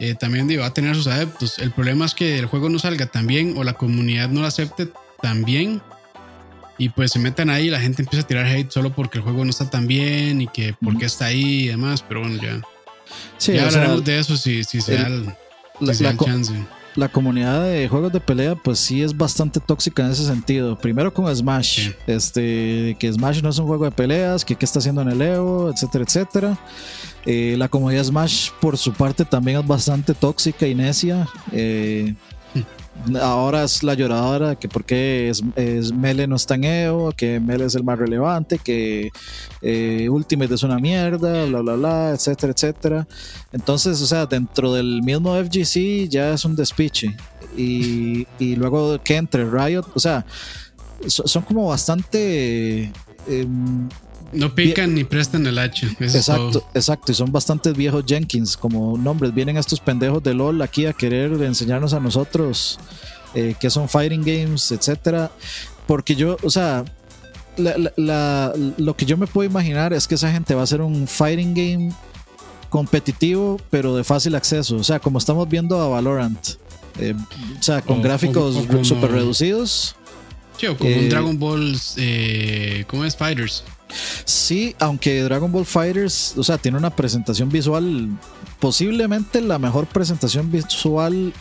[0.00, 1.58] eh, también digo, va a tener sus adeptos.
[1.58, 4.46] El problema es que el juego no salga tan bien o la comunidad no lo
[4.46, 4.88] acepte
[5.20, 5.80] tan bien
[6.78, 9.24] y pues se metan ahí y la gente empieza a tirar hate solo porque el
[9.24, 12.60] juego no está tan bien y que porque está ahí y demás, pero bueno, ya,
[13.38, 15.26] Sí, ya sea, hablaremos de eso si, si se da el,
[15.80, 16.52] la, si se da la el co- chance.
[16.94, 20.76] La comunidad de juegos de pelea, pues sí es bastante tóxica en ese sentido.
[20.76, 21.92] Primero con Smash, Sí.
[22.06, 25.22] este, que Smash no es un juego de peleas, que qué está haciendo en el
[25.22, 26.58] Evo, etcétera, etcétera.
[27.24, 31.26] Eh, la comunidad Smash, por su parte, también es bastante tóxica y necia.
[31.52, 32.14] Eh,
[33.20, 37.40] ahora es la lloradora, que por qué es, es Mele no está en Evo, que
[37.40, 39.10] Mele es el más relevante, que
[39.60, 43.06] eh, Ultimate es una mierda, bla, bla, bla, etcétera, etcétera.
[43.52, 47.16] Entonces, o sea, dentro del mismo FGC ya es un despiche.
[47.56, 50.24] Y, y luego que entre Riot, o sea,
[51.06, 52.92] so- son como bastante...
[53.28, 53.88] em,
[54.32, 55.86] No pican ni prestan el hacha.
[56.00, 56.64] Exacto, todo.
[56.74, 57.12] exacto.
[57.12, 59.34] Y son bastantes viejos Jenkins, como nombres.
[59.34, 62.78] Vienen estos pendejos de LOL aquí a querer enseñarnos a nosotros
[63.34, 65.30] eh, qué son fighting games, etcétera.
[65.86, 66.84] Porque yo, o sea,
[67.56, 70.64] la- la- la- lo que yo me puedo imaginar es que esa gente va a
[70.64, 71.92] hacer un fighting game
[72.70, 74.76] competitivo, pero de fácil acceso.
[74.76, 76.38] O sea, como estamos viendo a Valorant.
[76.98, 77.14] Eh,
[77.58, 79.96] o sea, con O- gráficos super reducidos.
[80.58, 83.16] Sí, o como Eh, un Dragon Ball, eh, ¿cómo es?
[83.16, 83.64] Fighters.
[84.24, 88.08] Sí, aunque Dragon Ball Fighters, o sea, tiene una presentación visual,
[88.58, 91.32] posiblemente la mejor presentación visual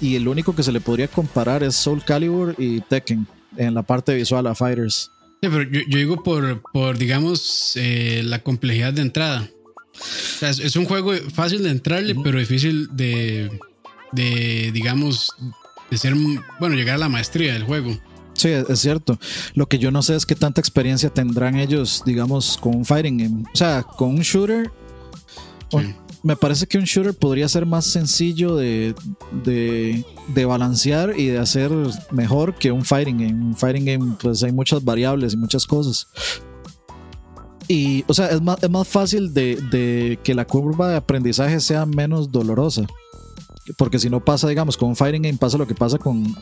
[0.00, 3.82] y el único que se le podría comparar es Soul Calibur y Tekken en la
[3.82, 5.10] parte visual a Fighters.
[5.40, 9.48] Sí, pero yo, yo digo por, por digamos, eh, la complejidad de entrada.
[9.94, 13.50] O sea, es, es un juego fácil de entrarle, pero difícil de,
[14.12, 15.32] de, digamos,
[15.90, 16.14] de ser,
[16.60, 17.98] bueno, llegar a la maestría del juego.
[18.38, 19.18] Sí, es cierto.
[19.54, 23.18] Lo que yo no sé es qué tanta experiencia tendrán ellos, digamos, con un fighting
[23.18, 23.42] game.
[23.52, 24.70] O sea, con un shooter.
[26.22, 28.94] Me parece que un shooter podría ser más sencillo de,
[29.44, 31.72] de, de balancear y de hacer
[32.12, 33.34] mejor que un fighting game.
[33.34, 36.06] Un fighting game, pues hay muchas variables y muchas cosas.
[37.66, 41.58] Y, o sea, es más, es más fácil de, de que la curva de aprendizaje
[41.58, 42.86] sea menos dolorosa.
[43.76, 46.34] Porque si no pasa, digamos, con fighting game, pasa lo que pasa con,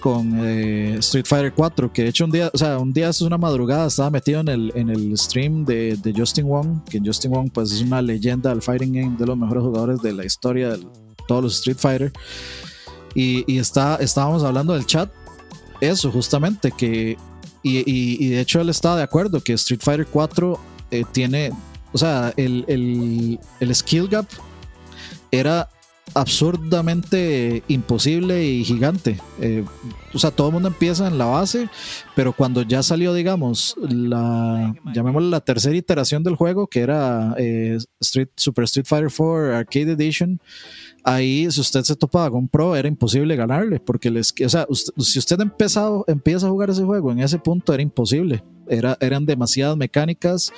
[0.00, 1.92] con, eh, Street Fighter 4.
[1.92, 4.48] Que de hecho, un día, o sea, un día es una madrugada, estaba metido en
[4.48, 6.84] el, en el stream de, de Justin Wong.
[6.88, 10.12] Que Justin Wong, pues, es una leyenda del fighting game, de los mejores jugadores de
[10.12, 10.86] la historia de
[11.26, 12.12] todos los Street Fighter.
[13.14, 15.10] Y, está, estábamos hablando del chat,
[15.80, 17.16] eso justamente, que.
[17.64, 20.58] Y, de hecho, él estaba de acuerdo que Street Fighter 4
[20.90, 21.52] eh, tiene.
[21.92, 24.26] O sea, el, el, el skill gap
[25.30, 25.68] era
[26.14, 29.18] absurdamente imposible y gigante.
[29.40, 29.64] Eh,
[30.12, 31.68] o sea, todo el mundo empieza en la base,
[32.14, 37.78] pero cuando ya salió, digamos, la, llamémosle la tercera iteración del juego, que era eh,
[38.00, 40.38] Street, Super Street Fighter 4 Arcade Edition,
[41.04, 44.66] ahí si usted se topaba con Pro era imposible ganarle, porque les, o sea,
[44.98, 48.42] si usted empezado, empieza a jugar ese juego en ese punto era imposible.
[48.72, 50.52] Era, eran demasiadas mecánicas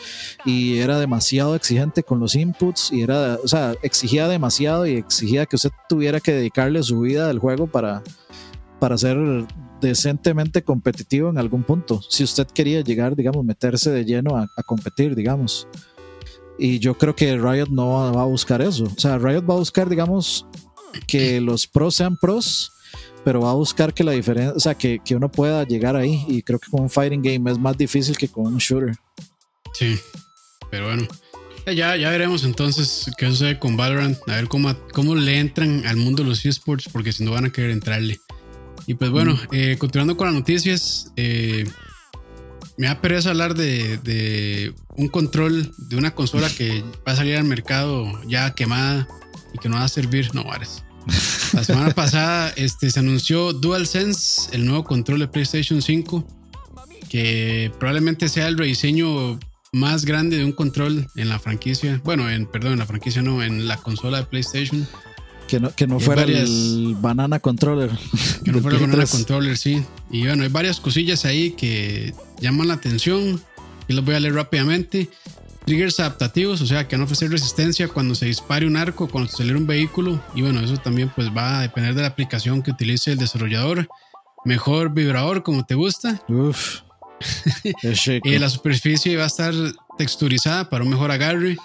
[0.44, 5.46] y era demasiado exigente con los inputs y era, o sea, exigía demasiado y exigía
[5.46, 8.02] que usted tuviera que dedicarle su vida al juego para,
[8.78, 9.18] para ser
[9.80, 12.00] decentemente competitivo en algún punto.
[12.08, 15.66] Si usted quería llegar, digamos, meterse de lleno a, a competir, digamos.
[16.56, 18.84] Y yo creo que Riot no va a buscar eso.
[18.84, 20.46] O sea, Riot va a buscar, digamos,
[21.06, 22.73] que los pros sean pros,
[23.24, 26.24] pero va a buscar que la diferencia, o sea, que, que, uno pueda llegar ahí.
[26.28, 28.94] Y creo que con un fighting game es más difícil que con un shooter.
[29.72, 29.98] Sí,
[30.70, 31.08] pero bueno.
[31.66, 35.96] Ya, ya veremos entonces qué sucede con Valorant, a ver cómo, cómo le entran al
[35.96, 38.20] mundo de los esports, porque si no van a querer entrarle.
[38.86, 41.64] Y pues bueno, eh, continuando con las noticias, eh,
[42.76, 47.44] me da pereza hablar de, un control de una consola que va a salir al
[47.44, 49.08] mercado ya quemada
[49.54, 50.34] y que no va a servir.
[50.34, 50.84] No, Vares.
[51.54, 56.24] La semana pasada este, se anunció DualSense, el nuevo control de PlayStation 5,
[57.08, 59.38] que probablemente sea el rediseño
[59.72, 62.00] más grande de un control en la franquicia.
[62.04, 64.86] Bueno, en, perdón, en la franquicia no, en la consola de PlayStation.
[65.46, 67.90] Que no, que no fuera el Banana Controller.
[68.44, 69.84] Que no fuera el Banana Controller, sí.
[70.10, 73.40] Y bueno, hay varias cosillas ahí que llaman la atención
[73.86, 75.08] y los voy a leer rápidamente.
[75.64, 79.28] Triggers adaptativos, o sea, que van a ofrecer resistencia cuando se dispare un arco, cuando
[79.28, 80.20] se acelera un vehículo.
[80.34, 83.88] Y bueno, eso también pues va a depender de la aplicación que utilice el desarrollador.
[84.44, 86.22] Mejor vibrador, como te gusta.
[86.28, 86.80] Uf.
[88.24, 89.54] y la superficie va a estar
[89.96, 91.56] texturizada para un mejor agarre.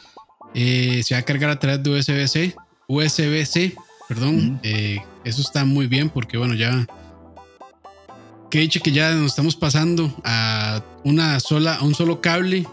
[0.54, 2.56] Eh, se va a cargar a través de USB-C.
[2.88, 3.76] USB-C,
[4.08, 4.60] perdón.
[4.64, 6.88] Eh, eso está muy bien porque bueno, ya
[8.50, 12.66] que dicho que ya nos estamos pasando a una sola, a un solo cable.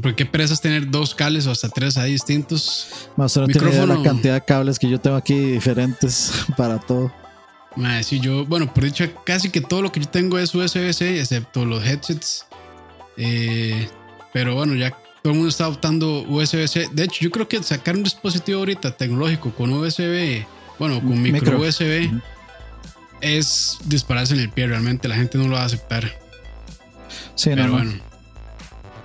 [0.00, 3.08] Porque qué presas tener dos cables o hasta tres ahí distintos.
[3.16, 7.12] Más no Micrófono, la cantidad de cables que yo tengo aquí diferentes para todo.
[8.02, 11.64] sí, yo, bueno, por dicho, casi que todo lo que yo tengo es USB-C, excepto
[11.64, 12.46] los headsets.
[13.16, 13.88] Eh,
[14.32, 14.90] pero bueno, ya
[15.22, 16.90] todo el mundo está optando USB-C.
[16.92, 20.44] De hecho, yo creo que sacar un dispositivo ahorita tecnológico con USB,
[20.78, 22.10] bueno, con micro, USB
[23.20, 24.66] es dispararse en el pie.
[24.66, 26.04] Realmente la gente no lo va a aceptar.
[27.34, 28.11] Sí, Pero no, bueno.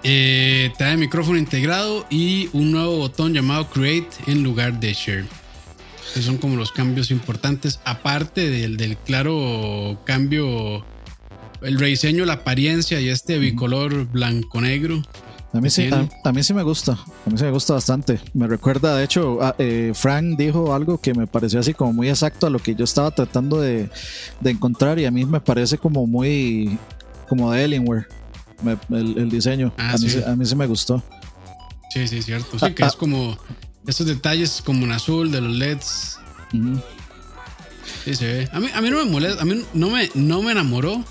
[0.04, 5.26] Eh, trae micrófono integrado y un nuevo botón llamado Create en lugar de Share.
[6.12, 7.80] Esos son como los cambios importantes.
[7.84, 10.86] Aparte del, del claro cambio,
[11.62, 15.02] el rediseño, la apariencia y este bicolor blanco-negro.
[15.54, 15.90] A mí, sí,
[16.24, 16.92] a, mí sí me gusta,
[17.26, 18.20] a mí sí me gusta bastante.
[18.34, 22.48] Me recuerda, de hecho, eh, Frank dijo algo que me pareció así como muy exacto
[22.48, 23.90] a lo que yo estaba tratando de,
[24.44, 26.78] encontrar y a mí me parece como muy,
[27.30, 28.08] como de Alienware,
[28.90, 29.74] el, diseño.
[29.78, 30.22] Ah, a, mí, sí.
[30.26, 31.04] a, mí, sí me gustó.
[31.92, 32.60] Sí, sí, cierto.
[32.60, 32.98] Sí, ah, que es ah.
[32.98, 33.38] como
[33.86, 36.20] estos detalles como en azul de los LEDs.
[38.04, 38.50] Sí, se ve.
[38.52, 41.04] A mí, a mí no me molesta, a mí no me, no me enamoró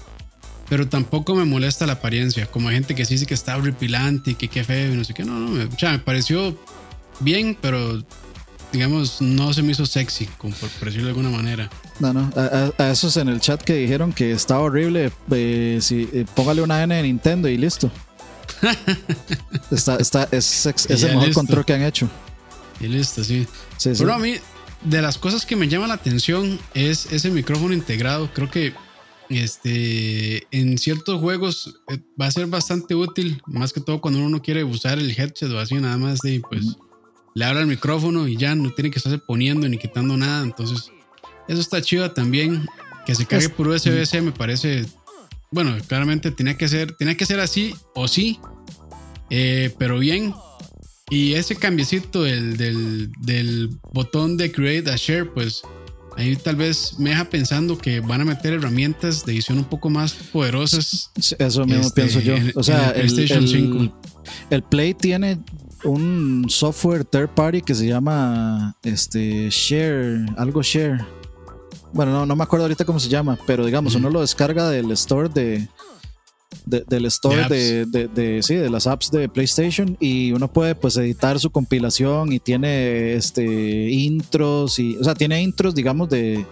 [0.69, 2.47] pero tampoco me molesta la apariencia.
[2.47, 5.05] Como hay gente que sí dice que está horripilante y que qué feo y no
[5.05, 5.25] sé qué.
[5.25, 6.59] No, no, me, o sea, me pareció
[7.21, 8.03] bien, pero
[8.73, 11.71] digamos, no se me hizo sexy, como por, decirlo de alguna manera.
[11.99, 16.27] No, no, a, esos en el chat que dijeron que estaba horrible, eh, si, eh,
[16.35, 17.91] póngale una N de Nintendo y listo.
[19.71, 22.09] está, está, es, es el mejor control que han hecho.
[22.81, 23.47] Y listo, sí.
[23.77, 24.35] sí Pero a mí,
[24.83, 28.31] de las cosas que me llama la atención es ese micrófono integrado.
[28.33, 28.75] Creo que
[29.29, 34.29] este, en ciertos juegos eh, va a ser bastante útil, más que todo cuando uno
[34.29, 36.77] no quiere usar el headset o así, nada más de pues
[37.37, 40.43] le habla el micrófono y ya no tiene que estarse poniendo ni quitando nada.
[40.43, 40.91] Entonces,
[41.47, 42.67] eso está chido también.
[43.05, 44.87] Que se cargue por USB-C me parece,
[45.51, 48.41] bueno, claramente tenía que ser, tenía que ser así o sí,
[49.29, 50.33] eh, pero bien.
[51.11, 55.61] Y ese cambiecito del, del, del botón de Create a Share, pues
[56.17, 59.91] ahí tal vez me deja pensando que van a meter herramientas de edición un poco
[59.91, 61.11] más poderosas.
[61.39, 62.35] Eso mismo este, pienso yo.
[62.55, 64.01] O sea, el, PlayStation 5.
[64.51, 65.39] el Play tiene
[65.87, 71.05] un software third party que se llama este Share, algo Share.
[71.93, 74.91] Bueno, no, no me acuerdo ahorita cómo se llama, pero digamos, uno lo descarga del
[74.93, 75.69] store de,
[76.65, 81.39] del store de, de, sí, de las apps de PlayStation y uno puede pues editar
[81.39, 83.45] su compilación y tiene este
[83.91, 86.45] intros y o sea tiene intros digamos de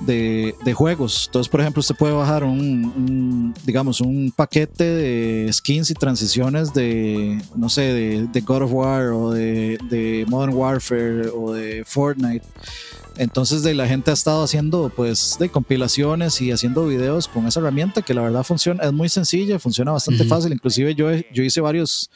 [0.00, 1.24] de, de juegos.
[1.26, 6.72] Entonces, por ejemplo, usted puede bajar un, un, digamos, un paquete de skins y transiciones
[6.72, 11.84] de, no sé, de, de God of War o de, de Modern Warfare o de
[11.86, 12.46] Fortnite.
[13.16, 17.60] Entonces de la gente ha estado haciendo pues de compilaciones y haciendo videos con esa
[17.60, 20.52] herramienta que la verdad funciona, es muy sencilla, funciona bastante fácil.
[20.52, 22.10] Inclusive yo, yo hice varios,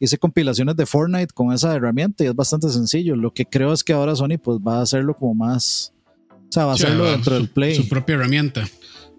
[0.00, 3.14] hice compilaciones de Fortnite con esa herramienta y es bastante sencillo.
[3.14, 5.92] Lo que creo es que ahora Sony pues va a hacerlo como más,
[6.48, 7.74] o sea, va a hacerlo dentro del Play.
[7.74, 8.68] Su propia herramienta.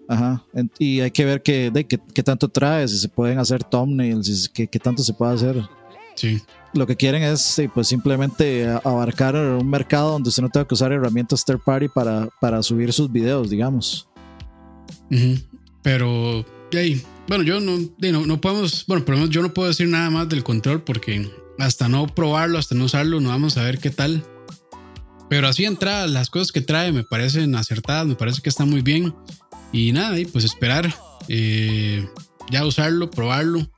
[0.08, 0.44] Ajá.
[0.78, 4.48] Y hay que ver qué, de, qué, qué tanto trae, si se pueden hacer thumbnails,
[4.48, 5.62] qué, qué tanto se puede hacer.
[6.16, 6.42] Sí.
[6.74, 10.92] Lo que quieren es pues simplemente abarcar un mercado donde usted no tenga que usar
[10.92, 14.08] herramientas third party para, para subir sus videos, digamos.
[15.82, 19.68] Pero, ahí, bueno, yo no, no, no podemos, bueno, por lo menos yo no puedo
[19.68, 21.28] decir nada más del control porque
[21.58, 24.24] hasta no probarlo, hasta no usarlo, no vamos a ver qué tal.
[25.30, 28.82] Pero así entrada, las cosas que trae me parecen acertadas, me parece que está muy
[28.82, 29.14] bien.
[29.72, 30.92] Y nada, y pues esperar,
[31.28, 32.04] eh,
[32.50, 33.70] ya usarlo, probarlo,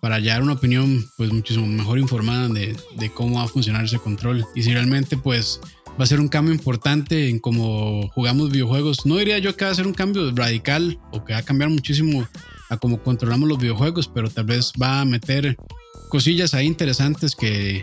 [0.00, 3.98] para ya una opinión pues muchísimo mejor informada de, de cómo va a funcionar ese
[3.98, 4.44] control.
[4.54, 5.60] Y si realmente pues
[5.98, 9.06] va a ser un cambio importante en cómo jugamos videojuegos.
[9.06, 11.70] No diría yo que va a ser un cambio radical o que va a cambiar
[11.70, 12.28] muchísimo
[12.68, 15.56] a cómo controlamos los videojuegos, pero tal vez va a meter
[16.10, 17.82] cosillas ahí interesantes que,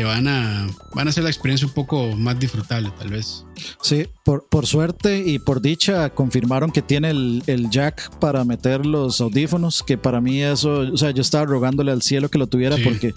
[0.00, 3.44] que van, a, van a hacer la experiencia un poco más disfrutable, tal vez.
[3.82, 8.86] Sí, por, por suerte y por dicha confirmaron que tiene el, el jack para meter
[8.86, 12.46] los audífonos, que para mí eso, o sea, yo estaba rogándole al cielo que lo
[12.46, 12.82] tuviera Sí.
[12.84, 13.14] porque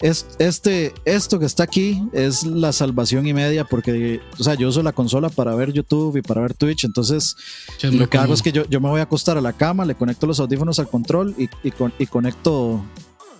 [0.00, 4.68] es, este, esto que está aquí es la salvación y media porque, o sea, yo
[4.68, 7.34] uso la consola para ver YouTube y para ver Twitch, entonces
[7.78, 9.86] Sí, lo que hago es que yo, yo me voy a acostar a la cama,
[9.86, 12.84] le conecto los audífonos al control y, y, con- y conecto,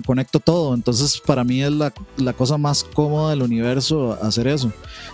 [0.04, 0.74] conecto todo.
[0.74, 4.72] Entonces, para mí es la, la cosa más cómoda del universo hacer eso.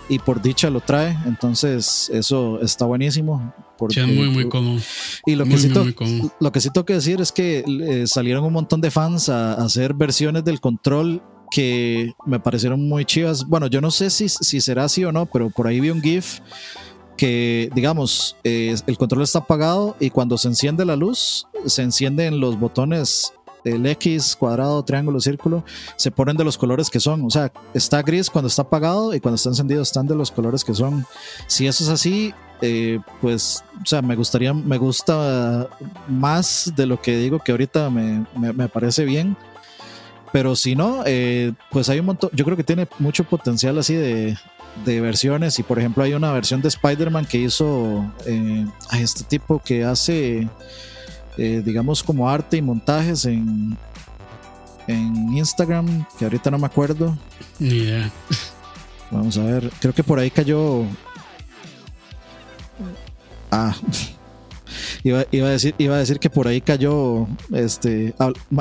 [0.09, 1.17] Y por dicha lo trae.
[1.25, 3.53] Entonces, eso está buenísimo.
[3.77, 4.79] Porque, Sí, muy, muy cómodo.
[5.25, 7.63] y lo que, muy, sí muy, muy lo que sí tengo que decir es que
[7.67, 11.21] eh, salieron un montón de fans a, a hacer versiones del control
[11.51, 13.45] que me parecieron muy chivas.
[13.45, 16.01] Bueno, yo no sé si, si será así o no, pero por ahí vi un
[16.01, 16.39] GIF
[17.15, 22.39] que, digamos, eh, el control está apagado y cuando se enciende la luz, se encienden
[22.39, 23.33] los botones
[23.63, 25.63] el X, cuadrado, triángulo, círculo,
[25.95, 27.25] se ponen de los colores que son.
[27.25, 30.63] O sea, está gris cuando está apagado y cuando está encendido están de los colores
[30.63, 31.05] que son.
[31.47, 35.67] Si eso es así, eh, pues, o sea, me gustaría, me gusta
[36.07, 39.35] más de lo que digo que ahorita me, me, parece bien.
[40.31, 43.93] Pero si no, eh, pues hay un montón, yo creo que tiene mucho potencial así
[43.93, 44.35] de,
[44.85, 45.59] de versiones.
[45.59, 49.83] Y por ejemplo, hay una versión de Spider-Man que hizo eh, a este tipo que
[49.83, 50.47] hace,
[51.37, 53.77] eh, digamos, como arte y montajes en,
[54.87, 57.17] en Instagram, que ahorita no me acuerdo.
[57.59, 58.11] Ni idea.
[59.11, 60.83] Vamos a ver, creo que por ahí cayó.
[63.51, 63.75] Ah.
[65.05, 67.27] Iba, iba a decir, iba a decir que por ahí cayó.
[67.53, 68.15] Este.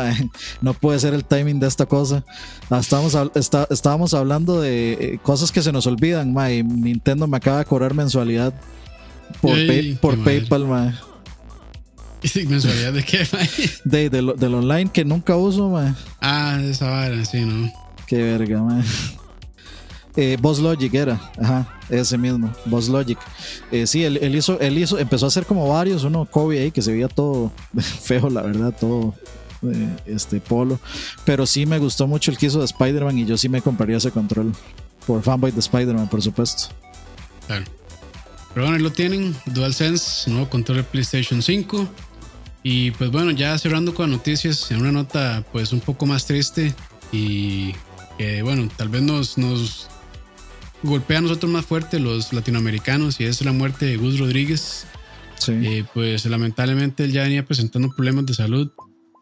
[0.60, 2.24] no puede ser el timing de esta cosa.
[2.68, 6.32] Ah, Estábamos, está- estábamos hablando de eh, cosas que se nos olvidan.
[6.32, 8.52] mae, Nintendo me acaba de cobrar mensualidad
[9.40, 10.18] por, Ey, pay- por.
[10.24, 10.92] PayPal, mae.
[12.34, 13.26] ¿Y mensualidad de qué?
[13.32, 13.48] mae?
[13.84, 15.92] De, del- del online que nunca uso, mae.
[16.20, 17.70] ah, esa vara, sí, ¿no?
[18.06, 18.84] Qué verga, man.
[20.14, 23.18] Eh, Boss Logic era, ajá, ese mismo, Boss Logic.
[23.70, 26.70] Eh, sí, él, él hizo, él hizo, empezó a hacer como varios, uno Kobe ahí
[26.70, 29.14] que se veía todo feo, la verdad, todo
[29.62, 30.78] eh, este polo.
[31.24, 33.96] Pero sí me gustó mucho el que hizo de Spider-Man y yo sí me compraría
[33.96, 34.52] ese control.
[35.06, 36.64] Por fanboy de Spider-Man, por supuesto.
[37.46, 37.64] Claro.
[38.52, 39.34] Pero bueno, ahí lo tienen.
[39.46, 41.88] DualSense, nuevo control de PlayStation 5.
[42.62, 46.74] Y pues bueno, ya cerrando con noticias, en una nota pues un poco más triste
[47.10, 47.74] y
[48.18, 49.88] que bueno, tal vez nos, nos
[50.82, 54.86] golpea a nosotros más fuerte los latinoamericanos y es la muerte de Gus Rodríguez.
[55.34, 55.52] Sí.
[55.52, 58.70] Eh, pues lamentablemente él ya venía presentando problemas de salud,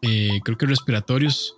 [0.03, 1.55] eh, creo que respiratorios.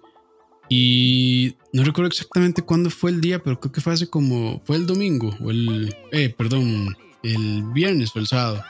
[0.69, 4.77] Y no recuerdo exactamente cuándo fue el día, pero creo que fue hace como, fue
[4.77, 8.63] el domingo, o el, eh, perdón, el viernes o el sábado.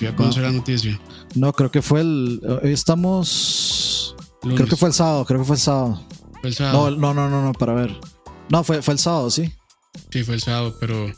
[0.00, 1.00] Iba a conocer la noticia.
[1.34, 2.40] No, creo que fue el.
[2.62, 4.14] Hoy estamos.
[4.42, 4.56] Lunes.
[4.56, 6.02] Creo que fue el sábado, creo que fue el sábado.
[6.40, 6.90] Fue el No, sábado.
[6.92, 7.96] no, no, no, no, para ver.
[8.50, 9.52] No, fue, fue el sábado, sí.
[10.10, 11.08] Sí, fue el sábado, pero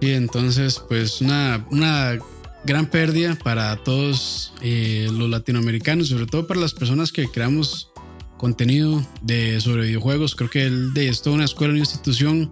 [0.00, 2.18] sí, entonces, pues una, una
[2.64, 7.90] gran pérdida para todos eh, los latinoamericanos, sobre todo para las personas que creamos
[8.38, 10.34] contenido de, sobre videojuegos.
[10.34, 12.50] Creo que él de es toda una escuela, una institución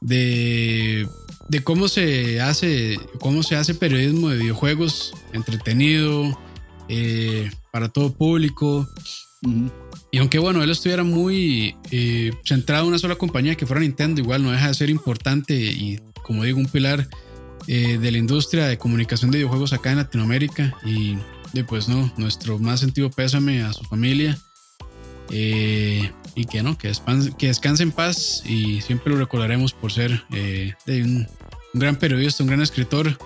[0.00, 1.08] de,
[1.50, 6.38] de cómo se hace, cómo se hace periodismo de videojuegos entretenido
[6.88, 8.88] eh, para todo público.
[10.12, 14.20] Y aunque bueno, él estuviera muy eh, centrado en una sola compañía que fuera Nintendo,
[14.20, 17.08] igual no deja de ser importante y como digo, un pilar
[17.66, 20.76] eh, de la industria de comunicación de videojuegos acá en Latinoamérica.
[20.84, 21.16] Y,
[21.66, 24.38] pues no, nuestro más sentido pésame a su familia.
[25.30, 26.92] Eh, y que no, que,
[27.38, 31.26] que descanse en paz y siempre lo recordaremos por ser eh, un,
[31.74, 33.18] gran periodista, un gran escritor,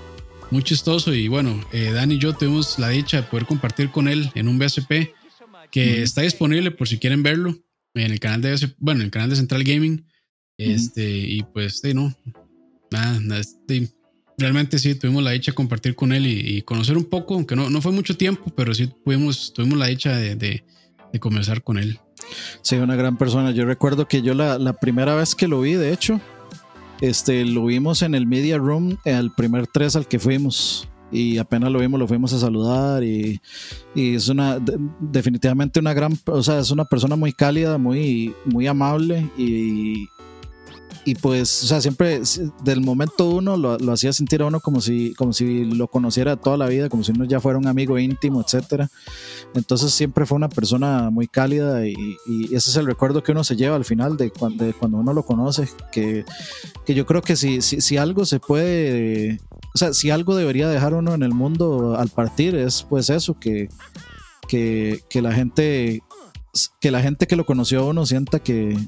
[0.50, 4.09] muy chistoso y bueno, eh, Dani y yo tuvimos la dicha de poder compartir con
[4.09, 5.14] él en un BSP
[5.70, 7.57] que está disponible por si quieren verlo
[7.94, 10.07] en el canal de bueno, en el canal de Central Gaming.
[10.57, 12.14] Este, y pues, de, no,
[12.90, 13.20] nada,
[14.38, 17.70] realmente sí, tuvimos la dicha de compartir con él y, conocer un poco, aunque no,
[17.70, 20.64] no fue mucho tiempo, pero sí pudimos, tuvimos la dicha de, de,
[21.12, 21.98] de conversar con él.
[22.62, 23.51] Sí, una gran persona.
[23.51, 26.20] Yo recuerdo que yo la, primera vez que lo vi, de hecho,
[27.01, 30.89] este, lo vimos en el Media Room, el primer tres al que fuimos.
[31.12, 33.05] Y apenas lo vimos, lo fuimos a saludar.
[33.05, 33.41] Y,
[33.95, 34.59] y es una,
[35.01, 39.31] definitivamente una gran, o sea, es una persona muy cálida, muy, muy amable.
[39.37, 40.09] Y,
[41.07, 42.22] y pues, o sea, siempre
[42.62, 46.36] del momento uno lo, lo, hacía sentir a uno como si, como si lo conociera
[46.36, 48.88] toda la vida, como si uno ya fuera un amigo íntimo, etcétera.
[49.55, 51.94] Entonces siempre fue una persona muy cálida y,
[52.26, 54.96] y, ese es el recuerdo que uno se lleva al final de cuando, de cuando
[54.96, 56.24] uno lo conoce, que,
[56.86, 59.40] que yo creo que si, si, si, algo se puede,
[59.74, 63.38] o sea, si algo debería dejar uno en el mundo al partir es pues eso,
[63.38, 63.68] que,
[64.48, 66.02] que, que la gente
[66.80, 68.78] que la gente que lo conoció a uno sienta que,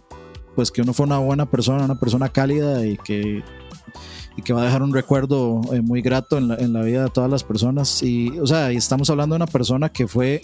[0.57, 3.45] pues que uno fue una buena persona, una persona cálida y que,
[4.37, 7.05] y que va a dejar un recuerdo eh, muy grato en la, en la, vida
[7.05, 8.03] de todas las personas.
[8.03, 10.41] Y, o sea, y estamos hablando de una persona que fue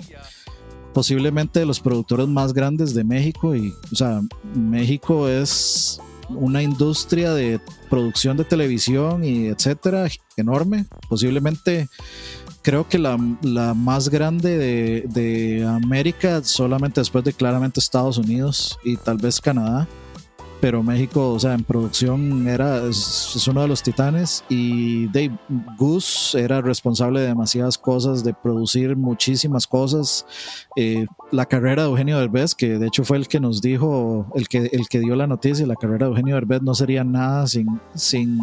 [0.92, 3.56] posiblemente de los productores más grandes de México.
[3.56, 4.20] Y, o sea,
[4.54, 5.98] México es
[6.28, 7.58] una industria de
[7.88, 10.84] producción de televisión y etcétera enorme.
[11.08, 11.88] Posiblemente
[12.62, 18.78] creo que la, la más grande de, de, América, solamente después de claramente Estados Unidos
[18.84, 19.88] y tal vez Canadá
[20.62, 25.36] pero México, o sea, en producción era, es, uno de los titanes y Dave
[25.76, 30.24] Goose era responsable de demasiadas cosas, de producir muchísimas cosas.
[30.76, 34.46] Eh, la carrera de Eugenio Derbez, que de hecho fue el que nos dijo, el
[34.46, 37.66] que, el que dio la noticia, la carrera de Eugenio Derbez no sería nada sin,
[37.96, 38.38] sin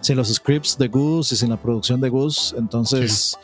[0.00, 2.54] sin los scripts de Gus y sin la producción de Gus.
[2.56, 3.36] Entonces,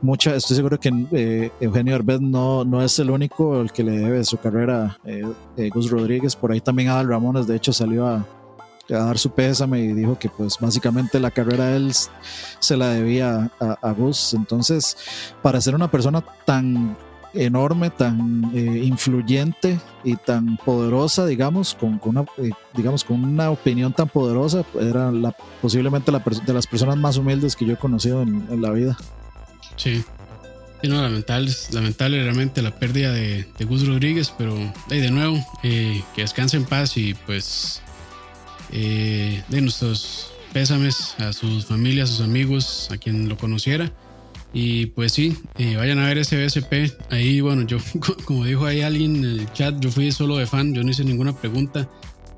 [0.00, 3.92] mucha, estoy seguro que eh, Eugenio Herbet no, no es el único el que le
[3.92, 5.22] debe su carrera eh,
[5.56, 6.36] eh, Gus Rodríguez.
[6.36, 8.26] Por ahí también Adal Ramones, de hecho, salió a,
[8.90, 11.92] a, dar su pésame y dijo que pues básicamente la carrera de él
[12.58, 14.34] se la debía a, a Gus.
[14.34, 14.96] Entonces,
[15.42, 16.96] para ser una persona tan
[17.34, 23.50] enorme, tan eh, influyente y tan poderosa, digamos, con, con una, eh, digamos, con una
[23.50, 27.76] opinión tan poderosa, era la, posiblemente la de las personas más humildes que yo he
[27.76, 28.96] conocido en, en la vida.
[29.76, 30.04] Sí.
[30.82, 34.54] Y no, lamentable, realmente la pérdida de, de Gus Rodríguez, pero
[34.88, 37.80] de nuevo, eh, que descanse en paz y pues
[38.70, 43.92] de nuestros pésames a sus familias, a sus amigos, a quien lo conociera.
[44.54, 46.92] Y pues sí, eh, vayan a ver ese BSP.
[47.10, 47.78] Ahí, bueno, yo,
[48.24, 51.04] como dijo ahí alguien en el chat, yo fui solo de fan, yo no hice
[51.04, 51.88] ninguna pregunta.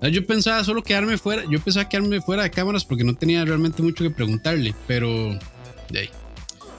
[0.00, 3.44] Ah, yo pensaba solo quedarme fuera, yo pensaba quedarme fuera de cámaras porque no tenía
[3.44, 5.38] realmente mucho que preguntarle, pero
[5.88, 6.10] de ahí,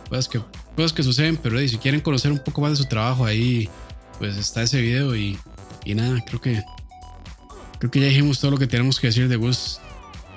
[0.10, 0.40] cosas que,
[0.76, 3.68] cosas que suceden, pero si quieren conocer un poco más de su trabajo ahí,
[4.20, 5.40] pues está ese video y,
[5.86, 6.62] y nada, creo que
[7.80, 9.80] creo que ya dijimos todo lo que tenemos que decir de Gus.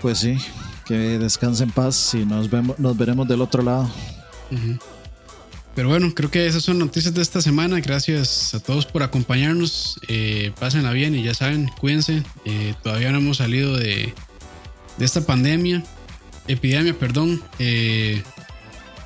[0.01, 0.39] Pues sí,
[0.87, 3.91] que descanse en paz y nos vemos, nos veremos del otro lado.
[5.75, 7.79] Pero bueno, creo que esas son noticias de esta semana.
[7.81, 10.01] Gracias a todos por acompañarnos.
[10.09, 12.25] Eh, pásenla bien y ya saben, cuídense.
[12.45, 14.13] Eh, todavía no hemos salido de,
[14.97, 15.85] de esta pandemia,
[16.49, 17.43] epidemia, perdón.
[17.61, 18.23] Eh,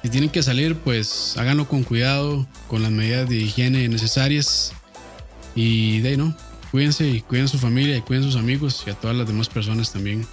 [0.03, 4.73] si tienen que salir, pues háganlo con cuidado, con las medidas de higiene necesarias.
[5.55, 6.35] Y de ahí, ¿no?
[6.71, 9.93] Cuídense y cuiden su familia y cuiden sus amigos y a todas las demás personas
[9.93, 10.27] también.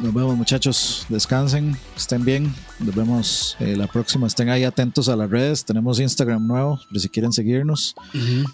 [0.00, 2.54] Nos vemos muchachos, descansen, estén bien.
[2.80, 4.26] Nos vemos eh, la próxima.
[4.26, 5.64] Estén ahí atentos a las redes.
[5.64, 7.94] Tenemos Instagram nuevo, si quieren seguirnos.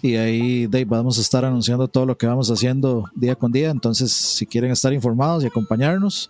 [0.01, 3.71] Y ahí Dave, vamos a estar anunciando todo lo que vamos haciendo día con día.
[3.71, 6.29] Entonces, si quieren estar informados y acompañarnos,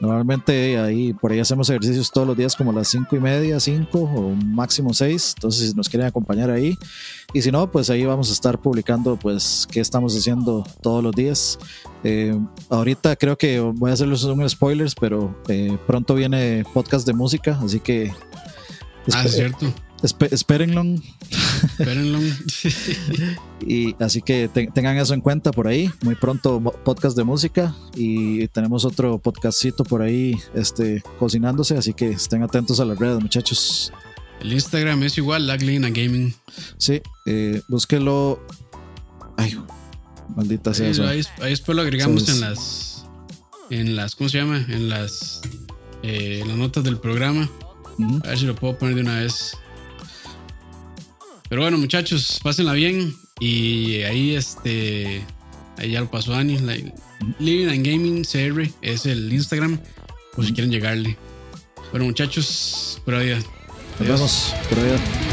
[0.00, 4.00] normalmente ahí por ahí hacemos ejercicios todos los días como las cinco y media, cinco
[4.02, 5.32] o máximo seis.
[5.36, 6.78] Entonces, si nos quieren acompañar ahí.
[7.34, 11.14] Y si no, pues ahí vamos a estar publicando pues qué estamos haciendo todos los
[11.14, 11.58] días.
[12.04, 12.36] Eh,
[12.68, 17.31] ahorita creo que voy a hacerles un spoilers, pero eh, pronto viene podcast de música,
[17.38, 18.12] así que...
[19.12, 19.72] Ah, es cierto.
[20.30, 20.84] espérenlo.
[21.78, 22.18] Espérenlo.
[23.66, 25.90] y así que tengan eso en cuenta por ahí.
[26.02, 32.10] Muy pronto podcast de música y tenemos otro podcastito por ahí este, cocinándose, así que
[32.10, 33.92] estén atentos a las redes, muchachos.
[34.40, 36.34] El Instagram es igual, Laglina Gaming.
[36.76, 38.44] Sí, eh, búsquelo.
[39.36, 39.56] Ay,
[40.34, 40.88] Maldita sea.
[41.08, 43.06] Ahí, después lo agregamos en las.
[43.70, 44.16] En las.
[44.16, 44.64] ¿Cómo se llama?
[44.68, 45.42] En las.
[46.02, 47.48] Eh, las notas del programa.
[48.24, 49.56] A ver si lo puedo poner de una vez.
[51.48, 53.14] Pero bueno, muchachos, pásenla bien.
[53.40, 55.24] Y ahí, este.
[55.78, 56.58] Ahí ya lo pasó Dani.
[57.38, 59.78] Living and Gaming CR es el Instagram.
[60.34, 61.16] Por si quieren llegarle.
[61.90, 63.34] Bueno, muchachos, por ahí.
[63.98, 64.54] Nos vemos.
[64.68, 65.31] Por allá.